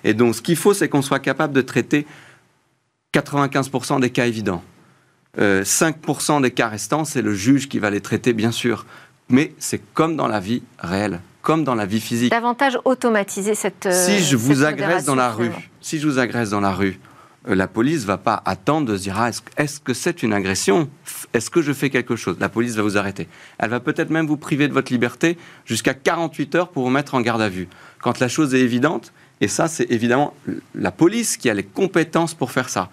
Et 0.05 0.15
donc 0.15 0.35
ce 0.35 0.43
qu'il 0.43 0.57
faut, 0.57 0.75
c'est 0.75 0.89
qu'on 0.89 1.03
soit 1.03 1.21
capable 1.21 1.53
de 1.53 1.63
traiter 1.63 2.07
95% 3.15 4.01
des 4.01 4.11
cas 4.11 4.27
évidents. 4.27 4.63
5% 5.39 6.37
euh, 6.39 6.41
des 6.41 6.51
cas 6.51 6.69
restants, 6.69 7.05
c'est 7.05 7.23
le 7.23 7.35
juge 7.35 7.69
qui 7.69 7.79
va 7.79 7.91
les 7.91 8.01
traiter, 8.01 8.33
bien 8.33 8.53
sûr. 8.53 8.87
Mais 9.29 9.53
c'est 9.59 9.81
comme 9.95 10.17
dans 10.17 10.29
la 10.29 10.39
vie 10.39 10.63
réelle, 10.79 11.21
comme 11.43 11.65
dans 11.65 11.75
la 11.75 11.87
vie 11.87 12.01
physique. 12.01 12.31
Davantage 12.31 12.79
automatiser 12.85 13.55
cette. 13.55 13.89
Si 13.91 14.21
je 14.21 14.37
vous 14.37 14.65
agresse 14.65 15.05
dans 15.05 15.15
la 15.15 15.31
rue, 15.31 15.51
si 15.81 15.99
je 15.99 16.07
vous 16.07 16.19
agresse 16.19 16.51
dans 16.51 16.61
la 16.61 16.73
rue, 16.73 17.01
euh, 17.01 17.14
la 17.47 17.69
police 17.69 18.05
va 18.05 18.17
pas 18.17 18.43
attendre 18.45 18.87
de 18.91 18.97
se 18.97 19.03
dire 19.03 19.19
ah, 19.19 19.31
est-ce 19.57 19.81
que 19.81 19.93
c'est 19.93 20.23
une 20.23 20.33
agression? 20.33 20.89
Est-ce 21.33 21.51
que 21.51 21.61
je 21.61 21.73
fais 21.73 21.91
quelque 21.91 22.17
chose? 22.17 22.37
La 22.41 22.49
police 22.49 22.75
va 22.75 22.83
vous 22.83 22.97
arrêter. 22.97 23.29
Elle 23.59 23.71
va 23.71 23.81
peut-être 23.81 24.11
même 24.11 24.27
vous 24.27 24.37
priver 24.37 24.67
de 24.69 24.73
votre 24.73 24.93
liberté 24.93 25.37
jusqu'à 25.67 25.95
48 25.95 26.55
heures 26.55 26.69
pour 26.69 26.85
vous 26.85 26.91
mettre 26.91 27.15
en 27.15 27.21
garde 27.21 27.43
à 27.43 27.49
vue. 27.49 27.69
Quand 28.01 28.19
la 28.19 28.29
chose 28.29 28.55
est 28.55 28.61
évidente, 28.61 29.13
et 29.41 29.49
ça 29.49 29.69
c'est 29.69 29.91
évidemment 29.91 30.35
la 30.75 30.91
police 30.91 31.37
qui 31.37 31.51
a 31.51 31.55
les 31.55 31.65
compétences 31.65 32.35
pour 32.35 32.51
faire 32.51 32.69
ça. 32.69 32.89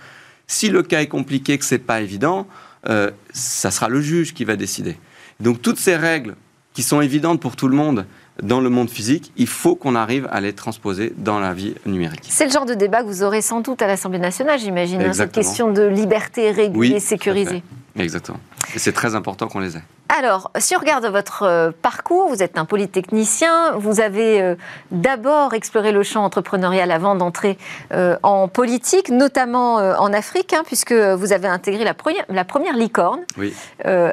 Si 0.48 0.70
le 0.70 0.84
cas 0.84 1.02
est 1.02 1.08
compliqué, 1.08 1.58
que 1.58 1.64
c'est 1.64 1.78
pas 1.80 2.02
évident, 2.02 2.46
euh, 2.90 3.10
ça 3.32 3.72
sera 3.72 3.88
le 3.88 4.02
juge 4.02 4.34
qui 4.34 4.44
va 4.44 4.58
décider. 4.58 4.98
Donc 5.40 5.62
toutes 5.62 5.80
ces 5.80 5.96
règles 5.96 6.36
qui 6.74 6.84
sont 6.84 7.00
évidentes 7.00 7.40
pour 7.40 7.56
tout 7.56 7.68
le 7.68 7.76
monde, 7.76 8.06
dans 8.42 8.62
le 8.62 8.70
monde 8.70 8.90
physique, 8.90 9.32
il 9.38 9.48
faut 9.48 9.76
qu'on 9.76 9.96
arrive 9.96 10.28
à 10.32 10.42
les 10.42 10.54
transposer 10.54 11.14
dans 11.18 11.40
la 11.40 11.54
vie 11.54 11.76
numérique. 11.86 12.24
C'est 12.30 12.46
le 12.46 12.52
genre 12.52 12.66
de 12.66 12.74
débat 12.74 13.04
que 13.04 13.08
vous 13.08 13.24
aurez 13.24 13.42
sans 13.42 13.62
doute 13.62 13.82
à 13.82 13.88
l'Assemblée 13.88 14.20
nationale, 14.20 14.60
j'imagine, 14.60 15.02
hein, 15.02 15.14
cette 15.14 15.32
question 15.32 15.72
de 15.72 15.84
liberté 15.84 16.52
régulée, 16.52 17.00
sécurisée. 17.00 17.64
Exactement. 17.96 18.40
Et 18.74 18.80
c'est 18.80 18.94
très 18.94 19.16
important 19.16 19.48
qu'on 19.48 19.60
les 19.60 19.78
ait. 19.78 19.84
Alors, 20.14 20.52
si 20.58 20.76
on 20.76 20.80
regarde 20.80 21.06
votre 21.06 21.44
euh, 21.44 21.72
parcours, 21.82 22.28
vous 22.28 22.44
êtes 22.44 22.58
un 22.58 22.66
polytechnicien, 22.66 23.78
vous 23.78 24.02
avez 24.02 24.42
euh, 24.42 24.56
d'abord 24.92 25.54
exploré 25.54 25.94
le 25.94 26.04
champ 26.04 26.26
entrepreneurial 26.26 26.92
avant 26.92 27.16
d'entrer 27.16 27.58
euh, 27.94 28.18
en 28.22 28.50
politique, 28.50 29.10
notamment 29.10 29.76
en 29.76 30.12
Afrique, 30.12 30.52
hein, 30.52 30.64
puisque 30.66 30.92
vous 30.92 31.32
avez 31.32 31.48
intégré 31.48 31.86
la, 31.86 31.94
première, 31.94 32.26
la 32.28 32.44
première 32.44 32.76
licorne 32.76 33.22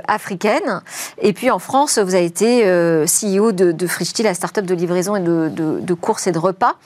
africaine. 0.06 0.82
Et 1.20 1.32
puis 1.32 1.50
en 1.50 1.58
France, 1.58 1.98
vous 1.98 2.14
avez 2.14 2.24
été 2.24 2.62
CEO 3.04 3.52
de, 3.52 3.72
de 3.72 4.22
la 4.22 4.34
start-up 4.34 4.66
de 4.66 4.74
livraison 4.74 5.16
et 5.16 5.20
de, 5.20 5.50
de 5.50 5.94
courses 5.94 6.28
et 6.28 6.32
de 6.32 6.38
repas 6.38 6.76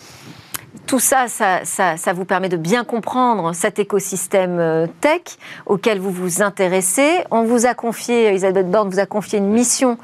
tout 0.87 0.99
ça 0.99 1.27
ça, 1.29 2.13
vous 2.13 2.25
permet 2.25 2.49
de 2.49 2.57
bien 2.57 2.85
comprendre 2.85 3.55
cet 3.55 3.79
écosystème 3.79 4.59
euh, 4.59 4.87
tech 5.01 5.23
auquel 5.67 5.99
vous 5.99 6.11
vous 6.11 6.43
intéressez. 6.43 7.25
On 7.31 7.45
vous 7.45 7.67
a 7.67 7.75
confié, 7.75 8.27
Elisabeth 8.27 8.71
Borne 8.71 8.91
vous 8.91 8.99
a 8.99 9.07
confié 9.07 9.39
une 9.39 9.49
mission 9.49 9.99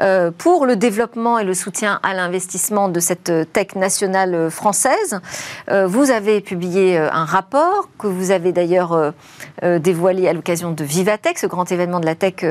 euh, 0.00 0.30
pour 0.36 0.66
le 0.66 0.76
développement 0.76 1.38
et 1.38 1.44
le 1.44 1.54
soutien 1.54 2.00
à 2.02 2.14
l'investissement 2.14 2.88
de 2.88 3.00
cette 3.00 3.30
euh, 3.30 3.44
tech 3.44 3.74
nationale 3.76 4.50
française. 4.50 5.20
Vous 5.68 6.10
avez 6.10 6.40
publié 6.40 6.98
un 6.98 7.24
rapport 7.24 7.88
que 7.98 8.06
vous 8.06 8.30
avez 8.30 8.52
d'ailleurs 8.52 9.12
dévoilé 9.62 10.28
à 10.28 10.32
l'occasion 10.32 10.72
de 10.72 10.84
Vivatech, 10.84 11.38
ce 11.38 11.46
grand 11.46 11.70
événement 11.70 12.00
de 12.00 12.06
la 12.06 12.14
tech 12.14 12.44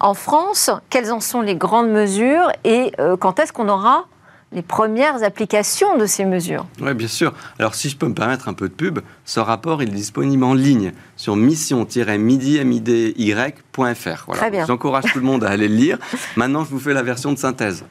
en 0.00 0.14
France. 0.14 0.70
Quelles 0.90 1.12
en 1.12 1.20
sont 1.20 1.40
les 1.40 1.56
grandes 1.56 1.90
mesures 1.90 2.50
et 2.64 2.92
quand 3.20 3.38
est-ce 3.38 3.52
qu'on 3.52 3.68
aura 3.68 4.06
les 4.52 4.62
premières 4.62 5.24
applications 5.24 5.98
de 5.98 6.06
ces 6.06 6.24
mesures. 6.24 6.66
Oui, 6.80 6.94
bien 6.94 7.08
sûr. 7.08 7.34
Alors, 7.58 7.74
si 7.74 7.88
je 7.88 7.96
peux 7.96 8.06
me 8.06 8.14
permettre 8.14 8.48
un 8.48 8.52
peu 8.52 8.68
de 8.68 8.74
pub, 8.74 9.00
ce 9.24 9.40
rapport 9.40 9.82
il 9.82 9.88
est 9.88 9.92
disponible 9.92 10.44
en 10.44 10.54
ligne 10.54 10.92
sur 11.16 11.34
mission-midi-fr. 11.36 14.26
Très 14.32 14.50
bien. 14.50 14.66
J'encourage 14.66 15.04
tout 15.12 15.18
le 15.18 15.24
monde 15.24 15.44
à 15.44 15.50
aller 15.50 15.68
le 15.68 15.74
lire. 15.74 15.98
Maintenant, 16.36 16.64
je 16.64 16.70
vous 16.70 16.78
fais 16.78 16.94
la 16.94 17.02
version 17.02 17.32
de 17.32 17.38
synthèse. 17.38 17.84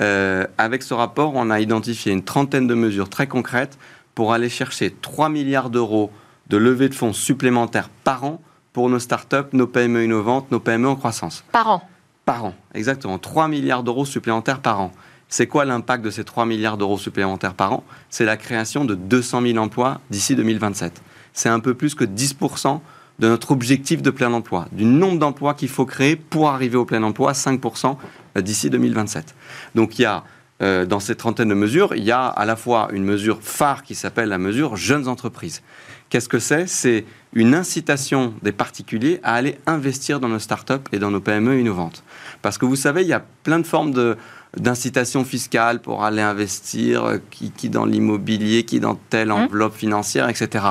Euh, 0.00 0.46
avec 0.58 0.82
ce 0.82 0.94
rapport, 0.94 1.32
on 1.34 1.50
a 1.50 1.60
identifié 1.60 2.12
une 2.12 2.22
trentaine 2.22 2.66
de 2.66 2.74
mesures 2.74 3.08
très 3.08 3.26
concrètes 3.26 3.78
pour 4.14 4.32
aller 4.32 4.48
chercher 4.48 4.90
3 4.90 5.28
milliards 5.28 5.70
d'euros 5.70 6.10
de 6.48 6.56
levée 6.56 6.88
de 6.88 6.94
fonds 6.94 7.12
supplémentaires 7.12 7.90
par 8.04 8.24
an 8.24 8.40
pour 8.72 8.88
nos 8.88 8.98
startups, 8.98 9.48
nos 9.52 9.66
PME 9.66 10.04
innovantes, 10.04 10.50
nos 10.50 10.60
PME 10.60 10.88
en 10.88 10.96
croissance. 10.96 11.44
Par 11.52 11.70
an 11.70 11.82
Par 12.24 12.44
an, 12.44 12.54
exactement. 12.74 13.18
3 13.18 13.48
milliards 13.48 13.82
d'euros 13.82 14.04
supplémentaires 14.04 14.60
par 14.60 14.80
an. 14.80 14.92
C'est 15.30 15.46
quoi 15.46 15.64
l'impact 15.64 16.04
de 16.04 16.10
ces 16.10 16.24
3 16.24 16.44
milliards 16.44 16.76
d'euros 16.76 16.98
supplémentaires 16.98 17.54
par 17.54 17.72
an? 17.72 17.84
C'est 18.10 18.24
la 18.24 18.36
création 18.36 18.84
de 18.84 18.96
200 18.96 19.42
000 19.42 19.58
emplois 19.58 20.00
d'ici 20.10 20.34
2027. 20.34 21.00
C'est 21.32 21.48
un 21.48 21.60
peu 21.60 21.74
plus 21.74 21.94
que 21.94 22.04
10% 22.04 22.80
de 23.20 23.28
notre 23.28 23.52
objectif 23.52 24.02
de 24.02 24.10
plein 24.10 24.32
emploi, 24.32 24.66
du 24.72 24.84
nombre 24.84 25.18
d'emplois 25.18 25.54
qu'il 25.54 25.68
faut 25.68 25.86
créer 25.86 26.16
pour 26.16 26.48
arriver 26.48 26.76
au 26.76 26.84
plein 26.84 27.02
emploi, 27.02 27.32
5% 27.32 27.96
euh, 28.36 28.40
d'ici 28.40 28.70
2027. 28.70 29.34
Donc 29.74 29.98
il 29.98 30.02
y 30.02 30.04
a, 30.06 30.24
euh, 30.62 30.84
dans 30.84 31.00
ces 31.00 31.14
trentaines 31.14 31.50
de 31.50 31.54
mesures, 31.54 31.94
il 31.94 32.02
y 32.02 32.10
a 32.10 32.26
à 32.26 32.44
la 32.44 32.56
fois 32.56 32.88
une 32.92 33.04
mesure 33.04 33.38
phare 33.40 33.82
qui 33.84 33.94
s'appelle 33.94 34.30
la 34.30 34.38
mesure 34.38 34.76
jeunes 34.76 35.06
entreprises. 35.06 35.62
Qu'est-ce 36.08 36.28
que 36.28 36.40
c'est? 36.40 36.66
C'est 36.66 37.04
une 37.34 37.54
incitation 37.54 38.34
des 38.42 38.50
particuliers 38.50 39.20
à 39.22 39.34
aller 39.34 39.58
investir 39.66 40.18
dans 40.18 40.28
nos 40.28 40.40
startups 40.40 40.82
et 40.90 40.98
dans 40.98 41.12
nos 41.12 41.20
PME 41.20 41.60
innovantes. 41.60 42.02
Parce 42.42 42.58
que 42.58 42.64
vous 42.64 42.74
savez, 42.74 43.02
il 43.02 43.08
y 43.08 43.12
a 43.12 43.22
plein 43.44 43.60
de 43.60 43.66
formes 43.66 43.92
de, 43.92 44.16
d'incitation 44.56 45.24
fiscale 45.24 45.80
pour 45.80 46.04
aller 46.04 46.22
investir, 46.22 47.04
euh, 47.04 47.18
qui, 47.30 47.50
qui 47.50 47.68
dans 47.68 47.84
l'immobilier, 47.84 48.64
qui 48.64 48.80
dans 48.80 48.96
telle 48.96 49.28
mmh. 49.28 49.32
enveloppe 49.32 49.74
financière, 49.74 50.28
etc. 50.28 50.64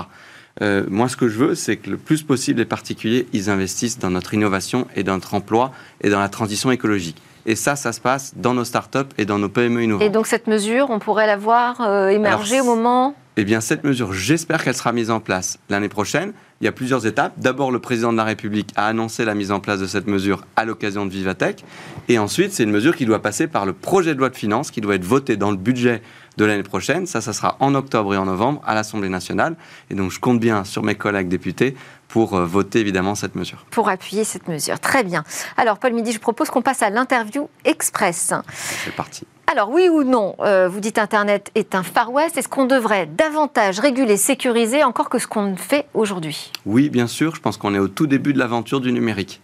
Euh, 0.61 0.85
moi, 0.89 1.07
ce 1.07 1.15
que 1.15 1.29
je 1.29 1.37
veux, 1.37 1.55
c'est 1.55 1.77
que 1.77 1.89
le 1.89 1.97
plus 1.97 2.23
possible, 2.23 2.59
les 2.59 2.65
particuliers, 2.65 3.27
ils 3.33 3.49
investissent 3.49 3.99
dans 3.99 4.09
notre 4.09 4.33
innovation 4.33 4.87
et 4.95 5.03
dans 5.03 5.13
notre 5.13 5.33
emploi 5.33 5.71
et 6.01 6.09
dans 6.09 6.19
la 6.19 6.29
transition 6.29 6.71
écologique. 6.71 7.21
Et 7.45 7.55
ça, 7.55 7.75
ça 7.75 7.93
se 7.93 8.01
passe 8.01 8.33
dans 8.35 8.53
nos 8.53 8.65
startups 8.65 9.09
et 9.17 9.25
dans 9.25 9.39
nos 9.39 9.49
PME 9.49 9.83
innovantes. 9.83 10.03
Et 10.03 10.09
donc 10.09 10.27
cette 10.27 10.47
mesure, 10.47 10.89
on 10.89 10.99
pourrait 10.99 11.27
la 11.27 11.37
voir 11.37 11.81
euh, 11.81 12.09
émerger 12.09 12.59
au 12.59 12.65
moment 12.65 13.15
Eh 13.37 13.45
bien, 13.45 13.61
cette 13.61 13.83
mesure, 13.83 14.13
j'espère 14.13 14.63
qu'elle 14.63 14.75
sera 14.75 14.91
mise 14.91 15.09
en 15.09 15.19
place 15.19 15.57
l'année 15.69 15.89
prochaine. 15.89 16.33
Il 16.62 16.65
y 16.65 16.67
a 16.67 16.74
plusieurs 16.74 17.06
étapes. 17.06 17.34
D'abord, 17.38 17.72
le 17.72 17.80
président 17.80 18.12
de 18.12 18.17
la 18.17 18.26
République 18.26 18.72
a 18.76 18.88
annoncé 18.88 19.24
la 19.24 19.34
mise 19.34 19.52
en 19.52 19.62
place 19.62 19.80
de 19.80 19.88
cette 19.88 20.08
mesure 20.08 20.43
à 20.58 20.65
l'occasion 20.65 21.06
de 21.06 21.12
Vivatech. 21.12 21.63
Et 22.10 22.19
ensuite, 22.19 22.52
c'est 22.52 22.63
une 22.63 22.72
mesure 22.72 22.98
qui 22.98 23.06
doit 23.06 23.22
passer 23.22 23.48
par 23.48 23.65
le 23.65 23.72
projet 23.72 24.13
de 24.13 24.19
loi 24.19 24.30
de 24.30 24.36
finances, 24.36 24.69
qui 24.69 24.82
doit 24.82 24.95
être 24.95 25.06
voté 25.06 25.38
dans 25.38 25.52
le 25.52 25.58
budget 25.58 26.02
de 26.39 26.45
l'année 26.45 26.63
prochaine. 26.63 27.06
Ça, 27.06 27.21
ça 27.21 27.34
sera 27.34 27.58
en 27.60 27.75
octobre 27.75 28.13
et 28.13 28.17
en 28.17 28.25
novembre 28.25 28.62
à 28.65 28.73
l'Assemblée 28.73 29.10
nationale. 29.10 29.56
Et 29.89 29.95
donc, 29.95 30.10
je 30.10 30.19
compte 30.19 30.39
bien 30.39 30.63
sur 30.63 30.84
mes 30.84 30.95
collègues 30.95 31.28
députés 31.28 31.75
pour 32.08 32.36
euh, 32.36 32.45
voter 32.45 32.80
évidemment 32.80 33.13
cette 33.13 33.36
mesure. 33.36 33.65
Pour 33.69 33.89
appuyer 33.89 34.23
cette 34.23 34.47
mesure. 34.47 34.80
Très 34.80 35.04
bien. 35.04 35.23
Alors, 35.58 35.78
Paul 35.78 35.93
Midi, 35.93 36.13
je 36.13 36.19
propose 36.19 36.49
qu'on 36.49 36.62
passe 36.62 36.82
à 36.82 36.89
l'interview 36.89 37.49
express. 37.65 38.34
C'est 38.86 38.95
parti. 38.95 39.25
Alors 39.52 39.71
oui 39.71 39.89
ou 39.89 40.04
non, 40.04 40.36
euh, 40.41 40.69
vous 40.69 40.80
dites 40.80 40.99
Internet 40.99 41.49
est 41.56 41.73
un 41.73 41.82
Far 41.82 42.12
West. 42.12 42.38
Est-ce 42.38 42.47
qu'on 42.47 42.65
devrait 42.65 43.08
davantage 43.08 43.80
réguler, 43.80 44.15
sécuriser 44.15 44.84
encore 44.84 45.10
que 45.10 45.17
ce 45.17 45.25
qu'on 45.25 45.56
fait 45.56 45.88
aujourd'hui? 45.95 46.52
Oui, 46.67 46.89
bien 46.89 47.08
sûr. 47.08 47.34
Je 47.34 47.41
pense 47.41 47.58
qu'on 47.58 47.73
est 47.73 47.80
au 47.80 47.88
tout 47.88 48.06
début 48.06 48.32
de 48.32 48.38
l'aventure 48.38 48.80
du 48.80 48.91
numérique. 48.91 49.41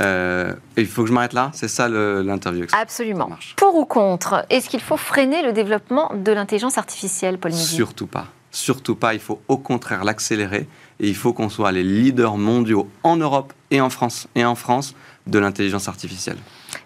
Euh, 0.00 0.54
il 0.76 0.86
faut 0.86 1.02
que 1.02 1.08
je 1.08 1.12
m'arrête 1.12 1.34
là 1.34 1.50
C'est 1.54 1.68
ça 1.68 1.88
l'interview 1.88 2.66
Absolument. 2.72 3.28
Pour 3.56 3.74
ou 3.76 3.84
contre 3.84 4.46
Est-ce 4.48 4.68
qu'il 4.68 4.80
faut 4.80 4.96
freiner 4.96 5.42
le 5.42 5.52
développement 5.52 6.10
de 6.14 6.32
l'intelligence 6.32 6.78
artificielle, 6.78 7.38
Paul 7.38 7.52
Midi 7.52 7.62
Surtout 7.62 8.06
pas. 8.06 8.26
Surtout 8.50 8.94
pas. 8.94 9.14
Il 9.14 9.20
faut 9.20 9.40
au 9.48 9.58
contraire 9.58 10.04
l'accélérer 10.04 10.68
et 11.00 11.08
il 11.08 11.16
faut 11.16 11.32
qu'on 11.32 11.48
soit 11.48 11.72
les 11.72 11.82
leaders 11.82 12.36
mondiaux 12.36 12.88
en 13.02 13.16
Europe 13.16 13.52
et 13.70 13.80
en 13.80 13.90
France 13.90 14.28
et 14.34 14.44
en 14.44 14.54
France 14.54 14.94
de 15.26 15.38
l'intelligence 15.38 15.88
artificielle. 15.88 16.38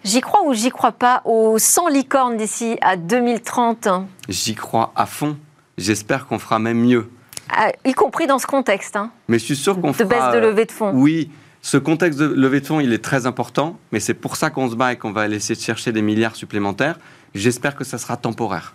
J'y 0.03 0.21
crois 0.21 0.43
ou 0.45 0.53
j'y 0.53 0.69
crois 0.69 0.91
pas 0.91 1.21
aux 1.25 1.57
100 1.57 1.87
licornes 1.89 2.37
d'ici 2.37 2.77
à 2.81 2.95
2030 2.97 3.87
J'y 4.29 4.55
crois 4.55 4.91
à 4.95 5.05
fond. 5.05 5.37
J'espère 5.77 6.27
qu'on 6.27 6.39
fera 6.39 6.59
même 6.59 6.79
mieux. 6.79 7.09
Ah, 7.49 7.71
y 7.85 7.93
compris 7.93 8.27
dans 8.27 8.39
ce 8.39 8.47
contexte. 8.47 8.95
Hein. 8.95 9.11
Mais 9.27 9.39
je 9.39 9.45
suis 9.45 9.55
sûr 9.55 9.79
qu'on 9.79 9.93
fera. 9.93 10.03
De 10.03 10.09
baisse 10.09 10.33
de 10.33 10.39
levée 10.39 10.65
de 10.65 10.71
fonds. 10.71 10.91
Oui, 10.93 11.29
ce 11.67 11.75
contexte 11.75 12.17
de 12.17 12.27
levée 12.27 12.61
de 12.61 12.65
fonds, 12.65 12.79
il 12.79 12.93
est 12.93 13.03
très 13.03 13.25
important, 13.25 13.77
mais 13.91 13.99
c'est 13.99 14.13
pour 14.13 14.37
ça 14.37 14.49
qu'on 14.49 14.69
se 14.69 14.75
bat 14.77 14.93
et 14.93 14.95
qu'on 14.95 15.11
va 15.11 15.27
de 15.27 15.37
chercher 15.37 15.91
des 15.91 16.01
milliards 16.01 16.37
supplémentaires. 16.37 16.97
J'espère 17.35 17.75
que 17.75 17.83
ça 17.83 17.97
sera 17.97 18.15
temporaire. 18.15 18.73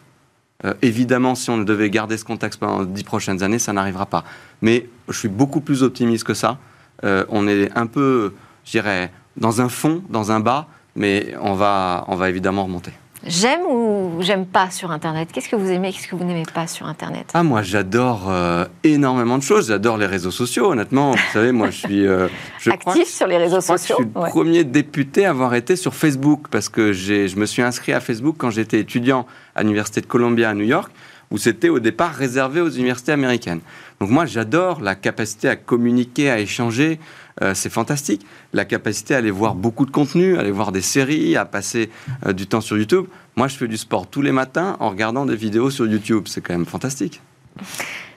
Euh, 0.66 0.74
évidemment, 0.82 1.34
si 1.34 1.48
on 1.48 1.56
devait 1.56 1.88
garder 1.88 2.18
ce 2.18 2.24
contexte 2.26 2.60
pendant 2.60 2.80
les 2.80 2.86
dix 2.86 3.02
prochaines 3.02 3.42
années, 3.42 3.58
ça 3.58 3.72
n'arrivera 3.72 4.04
pas. 4.04 4.24
Mais 4.60 4.90
je 5.08 5.18
suis 5.18 5.30
beaucoup 5.30 5.62
plus 5.62 5.82
optimiste 5.82 6.24
que 6.24 6.34
ça. 6.34 6.58
Euh, 7.02 7.24
on 7.30 7.48
est 7.48 7.74
un 7.74 7.86
peu, 7.86 8.34
je 8.66 8.72
dirais, 8.72 9.10
dans 9.38 9.62
un 9.62 9.70
fond, 9.70 10.04
dans 10.10 10.30
un 10.30 10.40
bas, 10.40 10.68
mais 10.94 11.34
on 11.40 11.54
va, 11.54 12.04
on 12.08 12.16
va 12.16 12.28
évidemment 12.28 12.64
remonter. 12.64 12.92
J'aime 13.24 13.60
ou 13.68 14.16
j'aime 14.20 14.46
pas 14.46 14.70
sur 14.70 14.90
Internet? 14.90 15.28
Qu'est-ce 15.32 15.48
que 15.48 15.54
vous 15.54 15.70
aimez, 15.70 15.92
qu'est-ce 15.92 16.08
que 16.08 16.16
vous 16.16 16.24
n'aimez 16.24 16.44
pas 16.52 16.66
sur 16.66 16.86
Internet? 16.86 17.30
Ah, 17.34 17.42
moi, 17.42 17.62
j'adore 17.62 18.28
euh, 18.28 18.64
énormément 18.82 19.38
de 19.38 19.42
choses. 19.42 19.68
J'adore 19.68 19.96
les 19.96 20.06
réseaux 20.06 20.32
sociaux, 20.32 20.72
honnêtement. 20.72 21.12
Vous 21.12 21.32
savez, 21.32 21.52
moi, 21.52 21.70
je 21.70 21.78
suis... 21.78 22.06
Euh, 22.06 22.28
Actif 22.66 23.06
sur 23.06 23.28
les 23.28 23.36
réseaux 23.36 23.60
sociaux. 23.60 23.96
je 23.98 24.02
suis 24.04 24.12
le 24.14 24.28
premier 24.28 24.64
député 24.64 25.24
à 25.24 25.30
avoir 25.30 25.54
été 25.54 25.76
sur 25.76 25.94
Facebook, 25.94 26.48
parce 26.50 26.68
que 26.68 26.92
je 26.92 27.36
me 27.36 27.46
suis 27.46 27.62
inscrit 27.62 27.92
à 27.92 28.00
Facebook 28.00 28.36
quand 28.38 28.50
j'étais 28.50 28.80
étudiant 28.80 29.26
à 29.54 29.62
l'Université 29.62 30.00
de 30.00 30.06
Columbia 30.06 30.50
à 30.50 30.54
New 30.54 30.64
York, 30.64 30.90
où 31.30 31.38
c'était 31.38 31.68
au 31.68 31.78
départ 31.78 32.12
réservé 32.12 32.60
aux 32.60 32.70
universités 32.70 33.12
américaines. 33.12 33.60
Donc 34.00 34.10
moi, 34.10 34.26
j'adore 34.26 34.80
la 34.80 34.96
capacité 34.96 35.48
à 35.48 35.54
communiquer, 35.54 36.28
à 36.28 36.40
échanger. 36.40 36.98
Euh, 37.40 37.54
c'est 37.54 37.70
fantastique. 37.70 38.26
La 38.52 38.64
capacité 38.64 39.14
à 39.14 39.18
aller 39.18 39.30
voir 39.30 39.54
beaucoup 39.54 39.86
de 39.86 39.90
contenu, 39.90 40.36
à 40.36 40.40
aller 40.40 40.50
voir 40.50 40.72
des 40.72 40.82
séries, 40.82 41.36
à 41.36 41.44
passer 41.44 41.90
euh, 42.26 42.32
du 42.32 42.46
temps 42.46 42.60
sur 42.60 42.76
YouTube. 42.76 43.06
Moi, 43.36 43.48
je 43.48 43.56
fais 43.56 43.68
du 43.68 43.78
sport 43.78 44.06
tous 44.06 44.22
les 44.22 44.32
matins 44.32 44.76
en 44.80 44.90
regardant 44.90 45.24
des 45.24 45.36
vidéos 45.36 45.70
sur 45.70 45.86
YouTube. 45.86 46.24
C'est 46.26 46.40
quand 46.40 46.52
même 46.52 46.66
fantastique. 46.66 47.22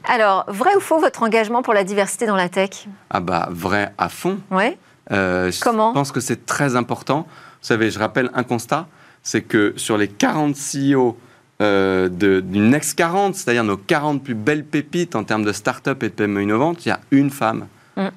Alors, 0.04 0.46
vrai 0.48 0.76
ou 0.76 0.80
faux 0.80 1.00
votre 1.00 1.24
engagement 1.24 1.62
pour 1.62 1.74
la 1.74 1.84
diversité 1.84 2.26
dans 2.26 2.36
la 2.36 2.50
tech? 2.50 2.88
Ah 3.10 3.22
bah, 3.22 3.48
vrai 3.52 3.94
à 3.98 4.10
fond. 4.10 4.40
Ouais. 4.52 4.78
Euh, 5.12 5.52
Comment? 5.62 5.90
Je 5.90 5.94
pense 5.94 6.12
que 6.12 6.20
c'est 6.20 6.46
très 6.46 6.76
important. 6.76 7.26
Vous 7.30 7.68
savez, 7.68 7.90
je 7.90 8.00
rappelle 8.00 8.30
un 8.34 8.44
constat, 8.44 8.88
c'est 9.24 9.42
que 9.42 9.74
sur 9.78 9.98
les 9.98 10.08
40 10.08 10.56
CEO 10.56 11.18
euh, 11.62 12.10
du 12.10 12.60
Next 12.60 12.96
40, 12.96 13.36
c'est-à-dire 13.36 13.64
nos 13.64 13.78
40 13.78 14.24
plus 14.24 14.36
belles 14.36 14.66
pépites 14.66 15.16
en 15.16 15.24
termes 15.24 15.44
de 15.44 15.54
start-up 15.54 16.04
et 16.04 16.10
de 16.10 16.14
PME 16.14 16.44
innovantes, 16.44 16.86
il 16.86 16.90
y 16.90 16.92
a 16.92 17.00
une 17.12 17.30
femme. 17.30 17.68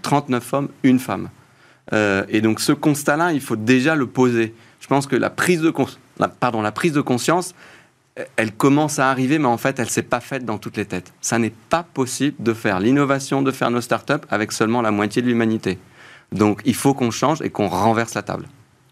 39 0.03 0.53
mm. 0.53 0.57
hommes, 0.57 0.69
une 0.83 0.99
femme. 0.99 1.29
Euh, 1.93 2.25
et 2.29 2.41
donc 2.41 2.61
ce 2.61 2.73
constat-là, 2.73 3.33
il 3.33 3.41
faut 3.41 3.57
déjà 3.57 3.95
le 3.95 4.07
poser. 4.07 4.55
Je 4.81 4.87
pense 4.87 5.07
que 5.07 5.17
la 5.17 5.31
prise 5.31 5.61
de, 5.61 5.73
pardon, 6.41 6.63
la 6.63 6.73
prise 6.73 6.93
de 6.93 7.01
conscience, 7.01 7.55
elle 8.37 8.53
commence 8.53 8.99
à 8.99 9.11
arriver, 9.11 9.39
mais 9.39 9.47
en 9.47 9.59
fait, 9.59 9.79
elle 9.79 9.87
ne 9.87 9.91
s'est 9.91 10.03
pas 10.03 10.21
faite 10.21 10.45
dans 10.45 10.59
toutes 10.59 10.77
les 10.77 10.87
têtes. 10.87 11.13
Ça 11.21 11.39
n'est 11.39 11.53
pas 11.71 11.83
possible 11.83 12.37
de 12.41 12.53
faire 12.53 12.81
l'innovation, 12.81 13.43
de 13.43 13.51
faire 13.51 13.71
nos 13.71 13.81
start-up 13.81 14.27
avec 14.31 14.53
seulement 14.53 14.83
la 14.83 14.91
moitié 14.91 15.23
de 15.23 15.29
l'humanité. 15.29 15.79
Donc 16.33 16.61
il 16.65 16.75
faut 16.75 16.95
qu'on 16.95 17.11
change 17.11 17.41
et 17.43 17.51
qu'on 17.51 17.69
renverse 17.69 18.15
la 18.15 18.23
table. 18.23 18.47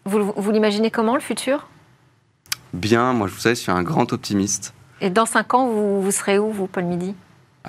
Vous, 0.05 0.33
vous 0.35 0.51
l'imaginez 0.51 0.89
comment 0.89 1.15
le 1.15 1.21
futur? 1.21 1.67
Bien, 2.73 3.13
moi, 3.13 3.27
vous 3.27 3.37
savez, 3.37 3.55
je 3.55 3.61
suis 3.61 3.71
un 3.71 3.83
grand 3.83 4.11
optimiste. 4.13 4.73
Et 5.01 5.09
dans 5.09 5.25
cinq 5.25 5.53
ans, 5.53 5.67
vous, 5.67 6.11
serez 6.11 6.39
où, 6.39 6.51
vous, 6.51 6.67
Paul 6.67 6.85
Midi? 6.85 7.13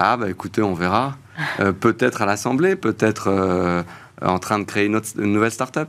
Ah, 0.01 0.17
bah 0.17 0.31
écoutez, 0.31 0.63
on 0.63 0.75
verra. 0.75 1.17
Euh, 1.59 1.73
peut-être 1.73 2.23
à 2.23 2.27
l'Assemblée, 2.27 2.77
peut-être 2.77 3.29
euh, 3.29 3.83
en 4.23 4.39
train 4.39 4.61
de 4.61 4.65
créer 4.65 4.87
une, 4.87 5.01
nouvelle 5.17 5.51
start-up. 5.51 5.89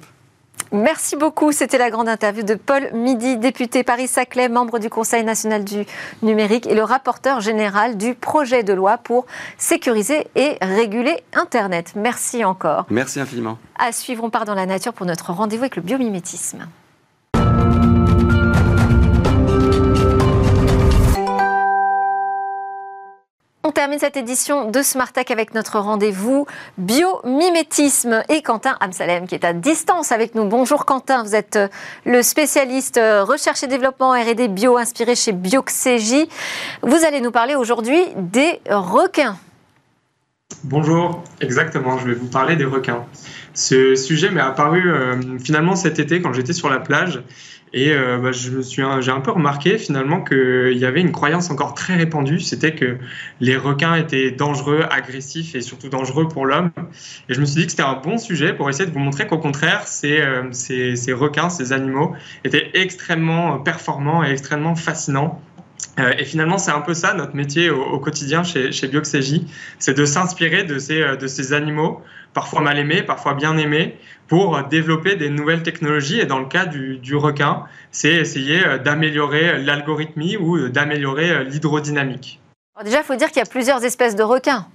Merci 0.71 1.15
beaucoup. 1.15 1.51
C'était 1.51 1.77
la 1.77 1.91
grande 1.91 2.09
interview 2.09 2.43
de 2.43 2.55
Paul 2.55 2.89
Midi, 2.93 3.37
député 3.37 3.83
Paris-Saclay, 3.83 4.49
membre 4.49 4.79
du 4.79 4.89
Conseil 4.89 5.23
national 5.23 5.63
du 5.63 5.85
numérique 6.23 6.65
et 6.65 6.73
le 6.73 6.83
rapporteur 6.83 7.39
général 7.39 7.97
du 7.97 8.15
projet 8.15 8.63
de 8.63 8.73
loi 8.73 8.97
pour 8.97 9.27
sécuriser 9.57 10.27
et 10.35 10.57
réguler 10.61 11.23
Internet. 11.33 11.93
Merci 11.95 12.43
encore. 12.43 12.87
Merci 12.89 13.19
infiniment. 13.19 13.59
À 13.77 13.91
suivre, 13.91 14.23
on 14.23 14.31
part 14.31 14.45
dans 14.45 14.55
la 14.55 14.65
nature 14.65 14.93
pour 14.93 15.05
notre 15.05 15.31
rendez-vous 15.33 15.63
avec 15.63 15.75
le 15.75 15.83
biomimétisme. 15.83 16.67
On 23.69 23.71
termine 23.71 23.99
cette 23.99 24.17
édition 24.17 24.71
de 24.71 24.81
Smart 24.81 25.13
Tech 25.13 25.27
avec 25.29 25.53
notre 25.53 25.77
rendez-vous 25.77 26.47
biomimétisme 26.79 28.23
et 28.27 28.41
Quentin 28.41 28.75
Amsalem 28.79 29.27
qui 29.27 29.35
est 29.35 29.45
à 29.45 29.53
distance 29.53 30.11
avec 30.11 30.33
nous. 30.33 30.45
Bonjour 30.45 30.85
Quentin, 30.85 31.21
vous 31.21 31.35
êtes 31.35 31.55
euh, 31.55 31.67
le 32.03 32.23
spécialiste 32.23 32.97
euh, 32.97 33.23
recherche 33.23 33.61
et 33.61 33.67
développement 33.67 34.13
R&D 34.13 34.47
bio 34.47 34.77
inspiré 34.77 35.13
chez 35.13 35.33
Bioxégie. 35.33 36.27
Vous 36.81 37.05
allez 37.05 37.21
nous 37.21 37.29
parler 37.29 37.53
aujourd'hui 37.53 37.99
des 38.15 38.59
requins. 38.71 39.37
Bonjour, 40.63 41.23
exactement, 41.39 41.99
je 41.99 42.07
vais 42.07 42.15
vous 42.15 42.27
parler 42.27 42.55
des 42.55 42.65
requins. 42.65 43.05
Ce 43.53 43.93
sujet 43.93 44.31
m'est 44.31 44.41
apparu 44.41 44.91
euh, 44.91 45.37
finalement 45.37 45.75
cet 45.75 45.99
été 45.99 46.23
quand 46.23 46.33
j'étais 46.33 46.53
sur 46.53 46.71
la 46.71 46.79
plage 46.79 47.21
et 47.71 47.91
euh, 47.91 48.17
bah, 48.17 48.31
je 48.31 48.49
me 48.51 48.61
suis, 48.61 48.81
j'ai 49.01 49.11
un 49.11 49.21
peu 49.21 49.31
remarqué 49.31 49.77
finalement 49.77 50.23
qu'il 50.23 50.77
y 50.77 50.85
avait 50.85 51.01
une 51.01 51.11
croyance 51.11 51.49
encore 51.51 51.73
très 51.73 51.95
répandue, 51.95 52.39
c'était 52.39 52.73
que 52.73 52.97
les 53.39 53.57
requins 53.57 53.95
étaient 53.95 54.31
dangereux, 54.31 54.85
agressifs 54.89 55.55
et 55.55 55.61
surtout 55.61 55.89
dangereux 55.89 56.27
pour 56.27 56.45
l'homme. 56.45 56.71
Et 57.29 57.33
je 57.33 57.39
me 57.39 57.45
suis 57.45 57.61
dit 57.61 57.65
que 57.65 57.71
c'était 57.71 57.83
un 57.83 57.99
bon 58.01 58.17
sujet 58.17 58.53
pour 58.53 58.69
essayer 58.69 58.87
de 58.87 58.93
vous 58.93 58.99
montrer 58.99 59.27
qu'au 59.27 59.37
contraire, 59.37 59.87
ces, 59.87 60.19
euh, 60.19 60.43
ces, 60.51 60.95
ces, 60.95 61.13
requins, 61.13 61.49
ces 61.49 61.71
animaux 61.71 62.15
étaient 62.43 62.71
extrêmement 62.73 63.59
performants 63.59 64.23
et 64.23 64.31
extrêmement 64.31 64.75
fascinants. 64.75 65.41
Euh, 65.99 66.13
et 66.17 66.25
finalement, 66.25 66.57
c'est 66.57 66.71
un 66.71 66.81
peu 66.81 66.93
ça 66.93 67.13
notre 67.13 67.35
métier 67.35 67.69
au, 67.69 67.99
quotidien 67.99 68.43
chez, 68.43 68.71
chez 68.71 68.87
Bioxégie, 68.87 69.47
c'est 69.77 69.97
de 69.97 70.05
s'inspirer 70.05 70.63
de 70.63 70.79
ces, 70.79 71.17
de 71.17 71.27
ces 71.27 71.53
animaux, 71.53 72.01
parfois 72.33 72.61
mal 72.61 72.77
aimés, 72.77 73.03
parfois 73.03 73.33
bien 73.33 73.57
aimés, 73.57 73.97
pour 74.29 74.63
développer 74.63 75.15
des 75.15 75.29
nouvelles 75.29 75.63
technologies. 75.63 76.19
Et 76.19 76.25
dans 76.25 76.39
le 76.39 76.45
cas 76.45 76.65
du, 76.65 77.15
requin, 77.15 77.63
c'est 77.91 78.13
essayer 78.13 78.65
euh, 78.65 78.77
d'améliorer 78.77 79.57
l'algorithmie 79.61 80.37
ou 80.37 80.55
euh, 80.55 80.69
d'améliorer 80.69 81.31
euh, 81.31 81.43
l'hydrodynamique. 81.43 82.39
Déjà, 82.83 82.99
il 82.99 83.03
faut 83.03 83.15
dire 83.15 83.27
qu'il 83.27 83.39
y 83.39 83.41
a 83.41 83.49
plusieurs 83.49 83.83
espèces 83.83 84.15
de 84.15 84.23
requins. 84.23 84.65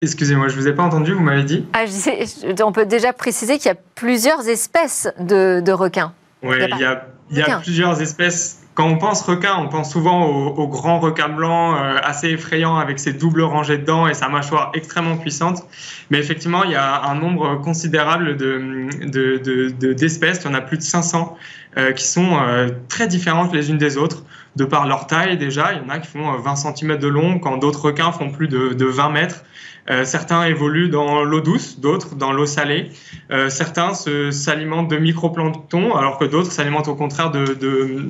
Excusez-moi, 0.00 0.48
je 0.48 0.56
ne 0.56 0.60
vous 0.60 0.68
ai 0.68 0.72
pas 0.72 0.84
entendu, 0.84 1.12
vous 1.12 1.22
m'avez 1.22 1.42
dit? 1.42 1.66
Ah, 1.72 1.84
On 2.64 2.72
peut 2.72 2.86
déjà 2.86 3.12
préciser 3.12 3.58
qu'il 3.58 3.66
y 3.66 3.72
a 3.72 3.78
plusieurs 3.96 4.48
espèces 4.48 5.08
de, 5.18 5.72
requins. 5.72 6.14
Oui, 6.42 6.56
il 6.60 6.78
y 6.78 6.84
a, 6.84 7.06
y 7.30 7.42
a 7.42 7.58
plusieurs 7.58 8.00
espèces. 8.00 8.62
Quand 8.74 8.86
on 8.86 8.96
pense 8.96 9.22
requin, 9.22 9.56
on 9.58 9.68
pense 9.68 9.90
souvent 9.90 10.26
au, 10.26 10.68
grand 10.68 11.00
requin 11.00 11.28
blanc 11.28 11.74
euh, 11.74 11.98
assez 12.00 12.28
effrayant 12.28 12.76
avec 12.76 13.00
ses 13.00 13.12
doubles 13.12 13.42
rangées 13.42 13.78
de 13.78 13.84
dents 13.84 14.06
et 14.06 14.14
sa 14.14 14.28
mâchoire 14.28 14.70
extrêmement 14.72 15.16
puissante. 15.16 15.64
Mais 16.10 16.18
effectivement, 16.18 16.62
il 16.62 16.70
y 16.70 16.76
a 16.76 17.02
un 17.02 17.16
nombre 17.16 17.56
considérable 17.56 18.36
d'espèces, 18.36 20.38
de, 20.38 20.44
il 20.44 20.52
y 20.52 20.54
en 20.54 20.54
a 20.54 20.60
plus 20.60 20.76
de 20.76 20.82
500, 20.82 21.36
euh, 21.76 21.92
qui 21.92 22.06
sont 22.06 22.38
euh, 22.40 22.68
très 22.88 23.08
différentes 23.08 23.52
les 23.52 23.70
unes 23.70 23.78
des 23.78 23.96
autres, 23.96 24.22
de 24.56 24.64
par 24.64 24.86
leur 24.86 25.06
taille 25.06 25.36
déjà. 25.36 25.72
Il 25.72 25.82
y 25.82 25.84
en 25.84 25.88
a 25.88 25.98
qui 25.98 26.08
font 26.08 26.36
20 26.36 26.56
cm 26.56 26.96
de 26.98 27.08
long, 27.08 27.38
quand 27.38 27.56
d'autres 27.58 27.84
requins 27.86 28.12
font 28.12 28.30
plus 28.30 28.48
de, 28.48 28.72
de 28.72 28.86
20 28.86 29.10
mètres. 29.10 29.44
Euh, 29.90 30.04
certains 30.04 30.44
évoluent 30.44 30.90
dans 30.90 31.24
l'eau 31.24 31.40
douce, 31.40 31.80
d'autres 31.80 32.14
dans 32.14 32.32
l'eau 32.32 32.46
salée. 32.46 32.90
Euh, 33.30 33.48
certains 33.48 33.94
s'alimentent 33.94 34.90
de 34.90 34.98
microplancton, 34.98 35.96
alors 35.96 36.18
que 36.18 36.26
d'autres 36.26 36.52
s'alimentent 36.52 36.88
au 36.88 36.94
contraire 36.94 37.30
de, 37.30 37.56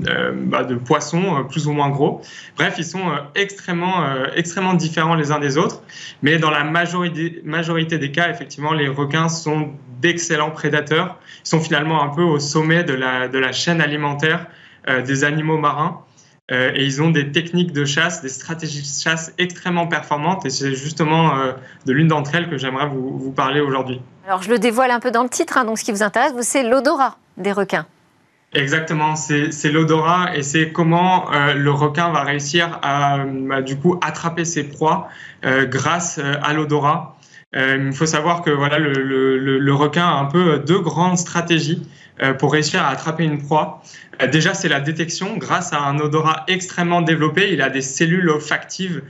euh, 0.09 0.33
bah, 0.35 0.67
poissons 0.85 1.45
plus 1.49 1.69
ou 1.69 1.73
moins 1.73 1.91
gros. 1.91 2.21
Bref, 2.57 2.75
ils 2.79 2.85
sont 2.85 3.05
extrêmement, 3.35 4.05
extrêmement 4.35 4.75
différents 4.75 5.15
les 5.15 5.31
uns 5.31 5.39
des 5.39 5.57
autres. 5.57 5.83
Mais 6.23 6.39
dans 6.39 6.51
la 6.51 6.65
majorité, 6.65 7.99
des 7.99 8.11
cas, 8.11 8.29
effectivement, 8.31 8.73
les 8.73 8.89
requins 8.89 9.29
sont 9.29 9.71
d'excellents 10.01 10.51
prédateurs. 10.51 11.19
Ils 11.45 11.49
sont 11.49 11.61
finalement 11.61 12.03
un 12.03 12.09
peu 12.09 12.23
au 12.23 12.39
sommet 12.39 12.83
de 12.83 12.95
la 12.95 13.53
chaîne 13.53 13.81
alimentaire 13.81 14.47
des 15.07 15.25
animaux 15.25 15.59
marins. 15.59 16.03
Euh, 16.51 16.73
et 16.75 16.85
ils 16.85 17.03
ont 17.03 17.11
des 17.11 17.31
techniques 17.31 17.73
de 17.73 17.85
chasse, 17.85 18.23
des 18.23 18.31
stratégies 18.31 18.81
de 18.81 18.87
chasse 18.87 19.35
extrêmement 19.37 19.87
performantes. 19.87 20.47
Et 20.47 20.51
c'est 20.51 20.75
justement 20.75 21.37
euh, 21.37 21.53
de 21.85 21.93
l'une 21.93 22.09
d'entre 22.09 22.35
elles 22.35 22.49
que 22.49 22.57
j'aimerais 22.57 22.87
vous, 22.89 23.19
vous, 23.19 23.33
parler 23.33 23.61
aujourd'hui. 23.61 24.01
Alors 24.27 24.43
je 24.43 24.51
le 24.51 24.59
dévoile 24.59 24.91
un 24.91 25.01
peu 25.01 25.11
dans 25.11 25.23
le 25.23 25.29
titre, 25.29 25.59
hein, 25.59 25.65
donc 25.65 25.79
ce 25.79 25.85
qui 25.85 25.93
vous 25.93 26.03
intéresse, 26.03 26.33
c'est 26.41 26.63
l'odorat 26.63 27.19
des 27.37 27.53
requins. 27.53 27.87
Exactement, 28.55 29.15
c'est 29.15 29.71
l'odorat 29.71 30.35
et 30.35 30.43
c'est 30.43 30.73
comment 30.73 31.31
euh, 31.33 31.53
le 31.53 31.71
requin 31.71 32.11
va 32.11 32.23
réussir 32.23 32.79
à, 32.83 33.19
du 33.61 33.77
coup 33.77 34.01
attraper 34.03 34.47
ses 34.47 34.65
proies 34.65 35.09
grâce 35.43 36.19
à 36.19 36.55
l'odorat. 36.55 37.19
il 37.53 37.93
faut 37.93 38.07
savoir 38.07 38.41
que 38.41 38.49
voilà, 38.49 38.79
le, 38.79 38.93
le, 38.95 39.59
le, 39.59 39.75
requin 39.75 40.07
a 40.07 40.15
un 40.15 40.25
peu 40.25 40.59
deux 40.61 40.81
grandes 40.81 41.19
stratégies 41.19 41.87
pour 42.39 42.53
réussir 42.53 42.83
à 42.83 42.89
attraper 42.89 43.25
une 43.25 43.39
proie. 43.39 43.83
Déjà, 44.33 44.55
c'est 44.55 44.69
la 44.69 44.81
détection. 44.81 45.37
Grâce 45.37 45.73
à 45.73 45.81
un 45.81 45.99
odorat 45.99 46.45
extrêmement 46.49 47.03
développé, 47.03 47.53
il 47.53 47.63
a 47.63 47.71
des 47.71 47.81
cellules 47.83 48.29
olfactives 48.29 49.03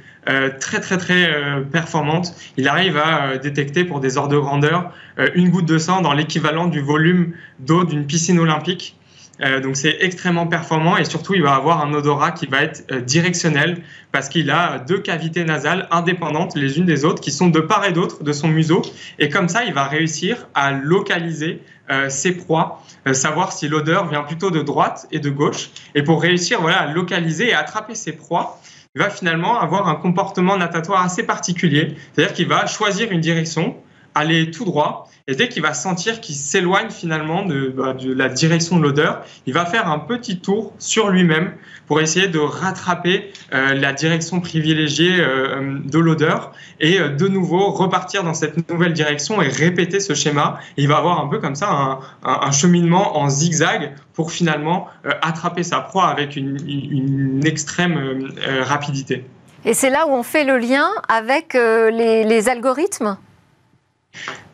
très 0.60 0.80
très 0.80 0.98
très 0.98 1.62
performantes. 1.72 2.34
Il 2.58 2.68
arrive 2.68 2.98
à 2.98 3.38
détecter 3.38 3.84
pour 3.84 4.00
des 4.00 4.18
ordres 4.18 4.34
de 4.34 4.38
grandeur 4.38 4.92
une 5.34 5.48
goutte 5.48 5.66
de 5.66 5.78
sang 5.78 6.02
dans 6.02 6.12
l'équivalent 6.12 6.66
du 6.66 6.80
volume 6.80 7.32
d'eau 7.58 7.84
d'une 7.84 8.06
piscine 8.06 8.38
olympique. 8.38 8.98
Euh, 9.40 9.60
donc 9.60 9.76
c'est 9.76 9.98
extrêmement 10.00 10.46
performant 10.46 10.96
et 10.96 11.04
surtout 11.04 11.34
il 11.34 11.42
va 11.42 11.54
avoir 11.54 11.84
un 11.84 11.92
odorat 11.92 12.32
qui 12.32 12.46
va 12.46 12.62
être 12.62 12.84
euh, 12.90 13.00
directionnel 13.00 13.82
parce 14.10 14.28
qu'il 14.28 14.50
a 14.50 14.80
deux 14.80 14.98
cavités 14.98 15.44
nasales 15.44 15.86
indépendantes 15.92 16.56
les 16.56 16.78
unes 16.78 16.86
des 16.86 17.04
autres 17.04 17.20
qui 17.20 17.30
sont 17.30 17.48
de 17.48 17.60
part 17.60 17.84
et 17.84 17.92
d'autre 17.92 18.24
de 18.24 18.32
son 18.32 18.48
museau 18.48 18.82
et 19.20 19.28
comme 19.28 19.48
ça 19.48 19.62
il 19.64 19.72
va 19.72 19.86
réussir 19.86 20.48
à 20.54 20.72
localiser 20.72 21.60
euh, 21.60 21.77
ses 22.08 22.32
proies, 22.36 22.82
savoir 23.12 23.52
si 23.52 23.68
l'odeur 23.68 24.08
vient 24.08 24.22
plutôt 24.22 24.50
de 24.50 24.62
droite 24.62 25.06
et 25.10 25.20
de 25.20 25.30
gauche. 25.30 25.70
Et 25.94 26.02
pour 26.02 26.22
réussir 26.22 26.60
voilà 26.60 26.80
à 26.80 26.86
localiser 26.86 27.48
et 27.48 27.54
attraper 27.54 27.94
ses 27.94 28.12
proies 28.12 28.60
il 28.94 29.02
va 29.02 29.10
finalement 29.10 29.60
avoir 29.60 29.86
un 29.86 29.94
comportement 29.94 30.56
natatoire 30.56 31.04
assez 31.04 31.22
particulier, 31.22 31.94
c'est-à-dire 32.12 32.34
qu'il 32.34 32.48
va 32.48 32.66
choisir 32.66 33.12
une 33.12 33.20
direction, 33.20 33.76
aller 34.14 34.50
tout 34.50 34.64
droit 34.64 35.08
et 35.28 35.34
dès 35.34 35.48
qu'il 35.48 35.62
va 35.62 35.74
sentir 35.74 36.22
qu'il 36.22 36.34
s'éloigne 36.34 36.88
finalement 36.88 37.44
de, 37.44 37.68
bah, 37.68 37.92
de, 37.92 38.10
la 38.10 38.30
direction 38.30 38.78
de 38.78 38.82
l'odeur, 38.82 39.22
il 39.46 39.52
va 39.52 39.66
faire 39.66 39.86
un 39.86 39.98
petit 39.98 40.40
tour 40.40 40.72
sur 40.78 41.10
lui-même 41.10 41.52
pour 41.86 42.00
essayer 42.00 42.28
de 42.28 42.38
rattraper 42.38 43.30
euh, 43.52 43.74
la 43.74 43.92
direction 43.92 44.40
privilégiée 44.40 45.20
euh, 45.20 45.78
de 45.84 45.98
l'odeur 45.98 46.52
et 46.80 46.98
euh, 46.98 47.10
de 47.10 47.28
nouveau 47.28 47.70
repartir 47.72 48.24
dans 48.24 48.32
cette 48.32 48.70
nouvelle 48.70 48.94
direction 48.94 49.42
et 49.42 49.48
répéter 49.48 50.00
ce 50.00 50.14
schéma. 50.14 50.60
il 50.78 50.88
va 50.88 50.96
avoir 50.96 51.20
un 51.20 51.28
peu 51.28 51.40
comme 51.40 51.56
ça 51.56 52.00
un, 52.24 52.50
cheminement 52.50 53.18
en 53.18 53.28
zigzag 53.28 53.92
pour 54.14 54.32
finalement 54.32 54.88
euh, 55.04 55.10
attraper 55.20 55.62
sa 55.62 55.80
proie 55.80 56.06
avec 56.06 56.36
une, 56.36 57.42
extrême 57.44 57.98
euh, 57.98 58.64
rapidité. 58.64 59.26
Et 59.66 59.74
c'est 59.74 59.90
là 59.90 60.06
où 60.06 60.12
on 60.12 60.22
fait 60.22 60.44
le 60.44 60.56
lien 60.56 60.88
avec 61.08 61.54
les 61.54 62.48
algorithmes? 62.48 63.18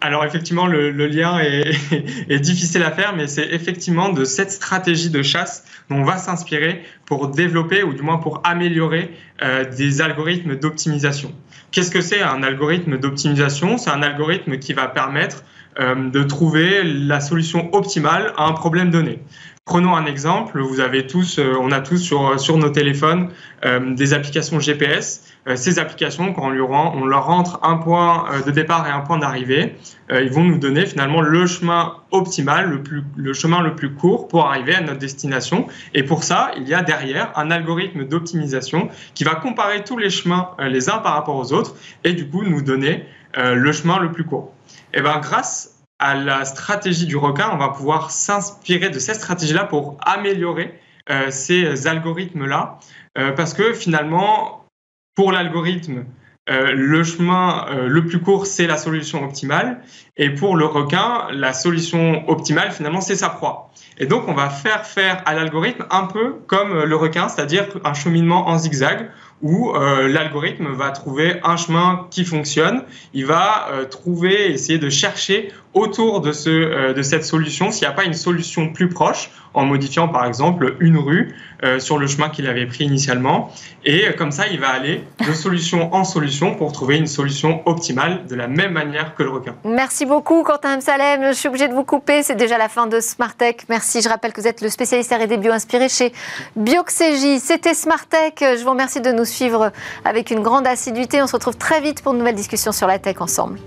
Alors 0.00 0.24
effectivement, 0.24 0.66
le, 0.66 0.90
lien 0.90 1.38
est, 1.40 2.38
difficile 2.40 2.82
à 2.82 2.90
faire, 2.90 3.14
mais 3.16 3.26
c'est 3.26 3.48
effectivement 3.52 4.10
de 4.10 4.24
cette 4.24 4.52
stratégie 4.52 5.10
de 5.10 5.22
chasse 5.22 5.64
dont 5.88 5.96
on 5.96 6.04
va 6.04 6.18
s'inspirer 6.18 6.82
pour 7.06 7.28
développer 7.28 7.82
ou 7.82 7.94
du 7.94 8.02
moins 8.02 8.18
pour 8.18 8.40
améliorer 8.44 9.10
euh, 9.42 9.64
des 9.64 10.02
algorithmes 10.02 10.56
d'optimisation. 10.56 11.32
Qu'est-ce 11.70 11.90
que 11.90 12.00
c'est 12.00 12.22
un 12.22 12.42
algorithme 12.42 12.98
d'optimisation? 12.98 13.78
C'est 13.78 13.90
un 13.90 14.02
algorithme 14.02 14.58
qui 14.58 14.74
va 14.74 14.88
permettre 14.88 15.42
euh, 15.80 16.10
de 16.10 16.22
trouver 16.22 16.84
la 16.84 17.20
solution 17.20 17.74
optimale 17.74 18.32
à 18.36 18.44
un 18.44 18.52
problème 18.52 18.90
donné. 18.90 19.20
Prenons 19.66 19.96
un 19.96 20.04
exemple, 20.04 20.60
vous 20.60 20.80
avez 20.80 21.06
tous, 21.06 21.38
euh, 21.38 21.54
on 21.58 21.72
a 21.72 21.80
tous 21.80 21.96
sur, 21.96 22.38
sur 22.38 22.58
nos 22.58 22.68
téléphones 22.68 23.30
euh, 23.64 23.94
des 23.94 24.12
applications 24.12 24.60
GPS. 24.60 25.32
Euh, 25.48 25.56
ces 25.56 25.78
applications, 25.78 26.34
quand 26.34 26.48
on, 26.48 26.50
lui 26.50 26.60
rend, 26.60 26.94
on 26.94 27.06
leur 27.06 27.24
rentre 27.24 27.60
un 27.62 27.78
point 27.78 28.26
de 28.44 28.50
départ 28.50 28.86
et 28.86 28.90
un 28.90 29.00
point 29.00 29.16
d'arrivée, 29.16 29.76
ils 30.10 30.30
vont 30.30 30.44
nous 30.44 30.58
donner 30.58 30.84
finalement 30.84 31.22
le 31.22 31.46
chemin 31.46 31.94
optimal, 32.10 32.68
le, 32.68 32.82
plus, 32.82 33.02
le 33.16 33.32
chemin 33.32 33.62
le 33.62 33.74
plus 33.74 33.94
court 33.94 34.28
pour 34.28 34.46
arriver 34.46 34.74
à 34.74 34.82
notre 34.82 34.98
destination. 34.98 35.66
Et 35.94 36.02
pour 36.02 36.24
ça, 36.24 36.50
il 36.58 36.68
y 36.68 36.74
a 36.74 36.82
derrière 36.82 37.32
un 37.36 37.50
algorithme 37.50 38.04
d'optimisation 38.04 38.90
qui 39.14 39.24
va 39.24 39.34
comparer 39.34 39.82
tous 39.82 39.96
les 39.96 40.10
chemins 40.10 40.50
les 40.58 40.90
uns 40.90 40.98
par 40.98 41.14
rapport 41.14 41.36
aux 41.36 41.54
autres 41.54 41.74
et 42.04 42.12
du 42.12 42.28
coup 42.28 42.42
nous 42.42 42.60
donner 42.60 43.06
le 43.34 43.72
chemin 43.72 43.98
le 43.98 44.12
plus 44.12 44.24
court. 44.24 44.52
Et 44.92 45.00
ben 45.00 45.18
grâce 45.20 45.73
à 46.04 46.14
la 46.14 46.44
stratégie 46.44 47.06
du 47.06 47.16
requin, 47.16 47.48
on 47.50 47.56
va 47.56 47.70
pouvoir 47.70 48.10
s'inspirer 48.10 48.90
de 48.90 48.98
cette 48.98 49.16
stratégie-là 49.16 49.64
pour 49.64 49.96
améliorer 50.04 50.78
euh, 51.08 51.30
ces 51.30 51.86
algorithmes-là. 51.86 52.78
Euh, 53.16 53.32
parce 53.32 53.54
que 53.54 53.72
finalement, 53.72 54.66
pour 55.14 55.32
l'algorithme, 55.32 56.04
euh, 56.50 56.72
le 56.72 57.04
chemin 57.04 57.64
le 57.86 58.04
plus 58.04 58.20
court, 58.20 58.46
c'est 58.46 58.66
la 58.66 58.76
solution 58.76 59.24
optimale. 59.24 59.80
Et 60.18 60.28
pour 60.28 60.56
le 60.56 60.66
requin, 60.66 61.26
la 61.30 61.54
solution 61.54 62.28
optimale, 62.28 62.70
finalement, 62.70 63.00
c'est 63.00 63.16
sa 63.16 63.30
proie. 63.30 63.70
Et 63.96 64.04
donc, 64.04 64.28
on 64.28 64.34
va 64.34 64.50
faire 64.50 64.84
faire 64.84 65.22
à 65.24 65.32
l'algorithme 65.32 65.86
un 65.90 66.04
peu 66.04 66.34
comme 66.46 66.84
le 66.84 66.96
requin, 66.96 67.30
c'est-à-dire 67.30 67.66
un 67.82 67.94
cheminement 67.94 68.46
en 68.48 68.58
zigzag 68.58 69.08
où 69.42 69.70
euh, 69.70 70.08
l'algorithme 70.08 70.68
va 70.72 70.90
trouver 70.90 71.40
un 71.42 71.56
chemin 71.56 72.06
qui 72.10 72.24
fonctionne, 72.24 72.82
il 73.12 73.26
va 73.26 73.68
euh, 73.70 73.84
trouver, 73.84 74.52
essayer 74.52 74.78
de 74.78 74.88
chercher 74.88 75.52
autour 75.74 76.20
de, 76.20 76.32
ce, 76.32 76.50
euh, 76.50 76.92
de 76.94 77.02
cette 77.02 77.24
solution 77.24 77.70
s'il 77.70 77.86
n'y 77.86 77.92
a 77.92 77.96
pas 77.96 78.04
une 78.04 78.14
solution 78.14 78.72
plus 78.72 78.88
proche, 78.88 79.30
en 79.52 79.64
modifiant 79.66 80.08
par 80.08 80.24
exemple 80.24 80.76
une 80.80 80.98
rue 80.98 81.36
sur 81.78 81.96
le 81.96 82.06
chemin 82.06 82.28
qu'il 82.28 82.46
avait 82.46 82.66
pris 82.66 82.84
initialement. 82.84 83.50
Et 83.86 84.12
comme 84.18 84.32
ça, 84.32 84.48
il 84.48 84.60
va 84.60 84.68
aller 84.68 85.02
de 85.26 85.32
solution 85.32 85.94
en 85.94 86.04
solution 86.04 86.54
pour 86.54 86.72
trouver 86.72 86.98
une 86.98 87.06
solution 87.06 87.66
optimale 87.66 88.26
de 88.26 88.34
la 88.34 88.48
même 88.48 88.72
manière 88.72 89.14
que 89.14 89.22
le 89.22 89.30
requin. 89.30 89.54
Merci 89.64 90.04
beaucoup 90.04 90.42
Quentin 90.42 90.78
Salem, 90.82 91.28
je 91.28 91.32
suis 91.32 91.48
obligée 91.48 91.68
de 91.68 91.72
vous 91.72 91.84
couper, 91.84 92.22
c'est 92.22 92.34
déjà 92.34 92.58
la 92.58 92.68
fin 92.68 92.86
de 92.86 93.00
Smartech. 93.00 93.64
Merci, 93.70 94.02
je 94.02 94.10
rappelle 94.10 94.34
que 94.34 94.42
vous 94.42 94.48
êtes 94.48 94.60
le 94.60 94.68
spécialiste 94.68 95.10
R&D 95.10 95.38
bio-inspiré 95.38 95.88
chez 95.88 96.12
Bioxégie. 96.54 97.38
C'était 97.38 97.72
Smartech, 97.72 98.40
je 98.40 98.62
vous 98.62 98.70
remercie 98.70 99.00
de 99.00 99.12
nous 99.12 99.24
suivre 99.34 99.72
avec 100.04 100.30
une 100.30 100.42
grande 100.42 100.66
assiduité. 100.66 101.20
On 101.22 101.26
se 101.26 101.32
retrouve 101.32 101.56
très 101.56 101.80
vite 101.80 102.02
pour 102.02 102.12
une 102.12 102.18
nouvelle 102.18 102.34
discussion 102.34 102.72
sur 102.72 102.86
la 102.86 102.98
tech 102.98 103.20
ensemble. 103.20 103.58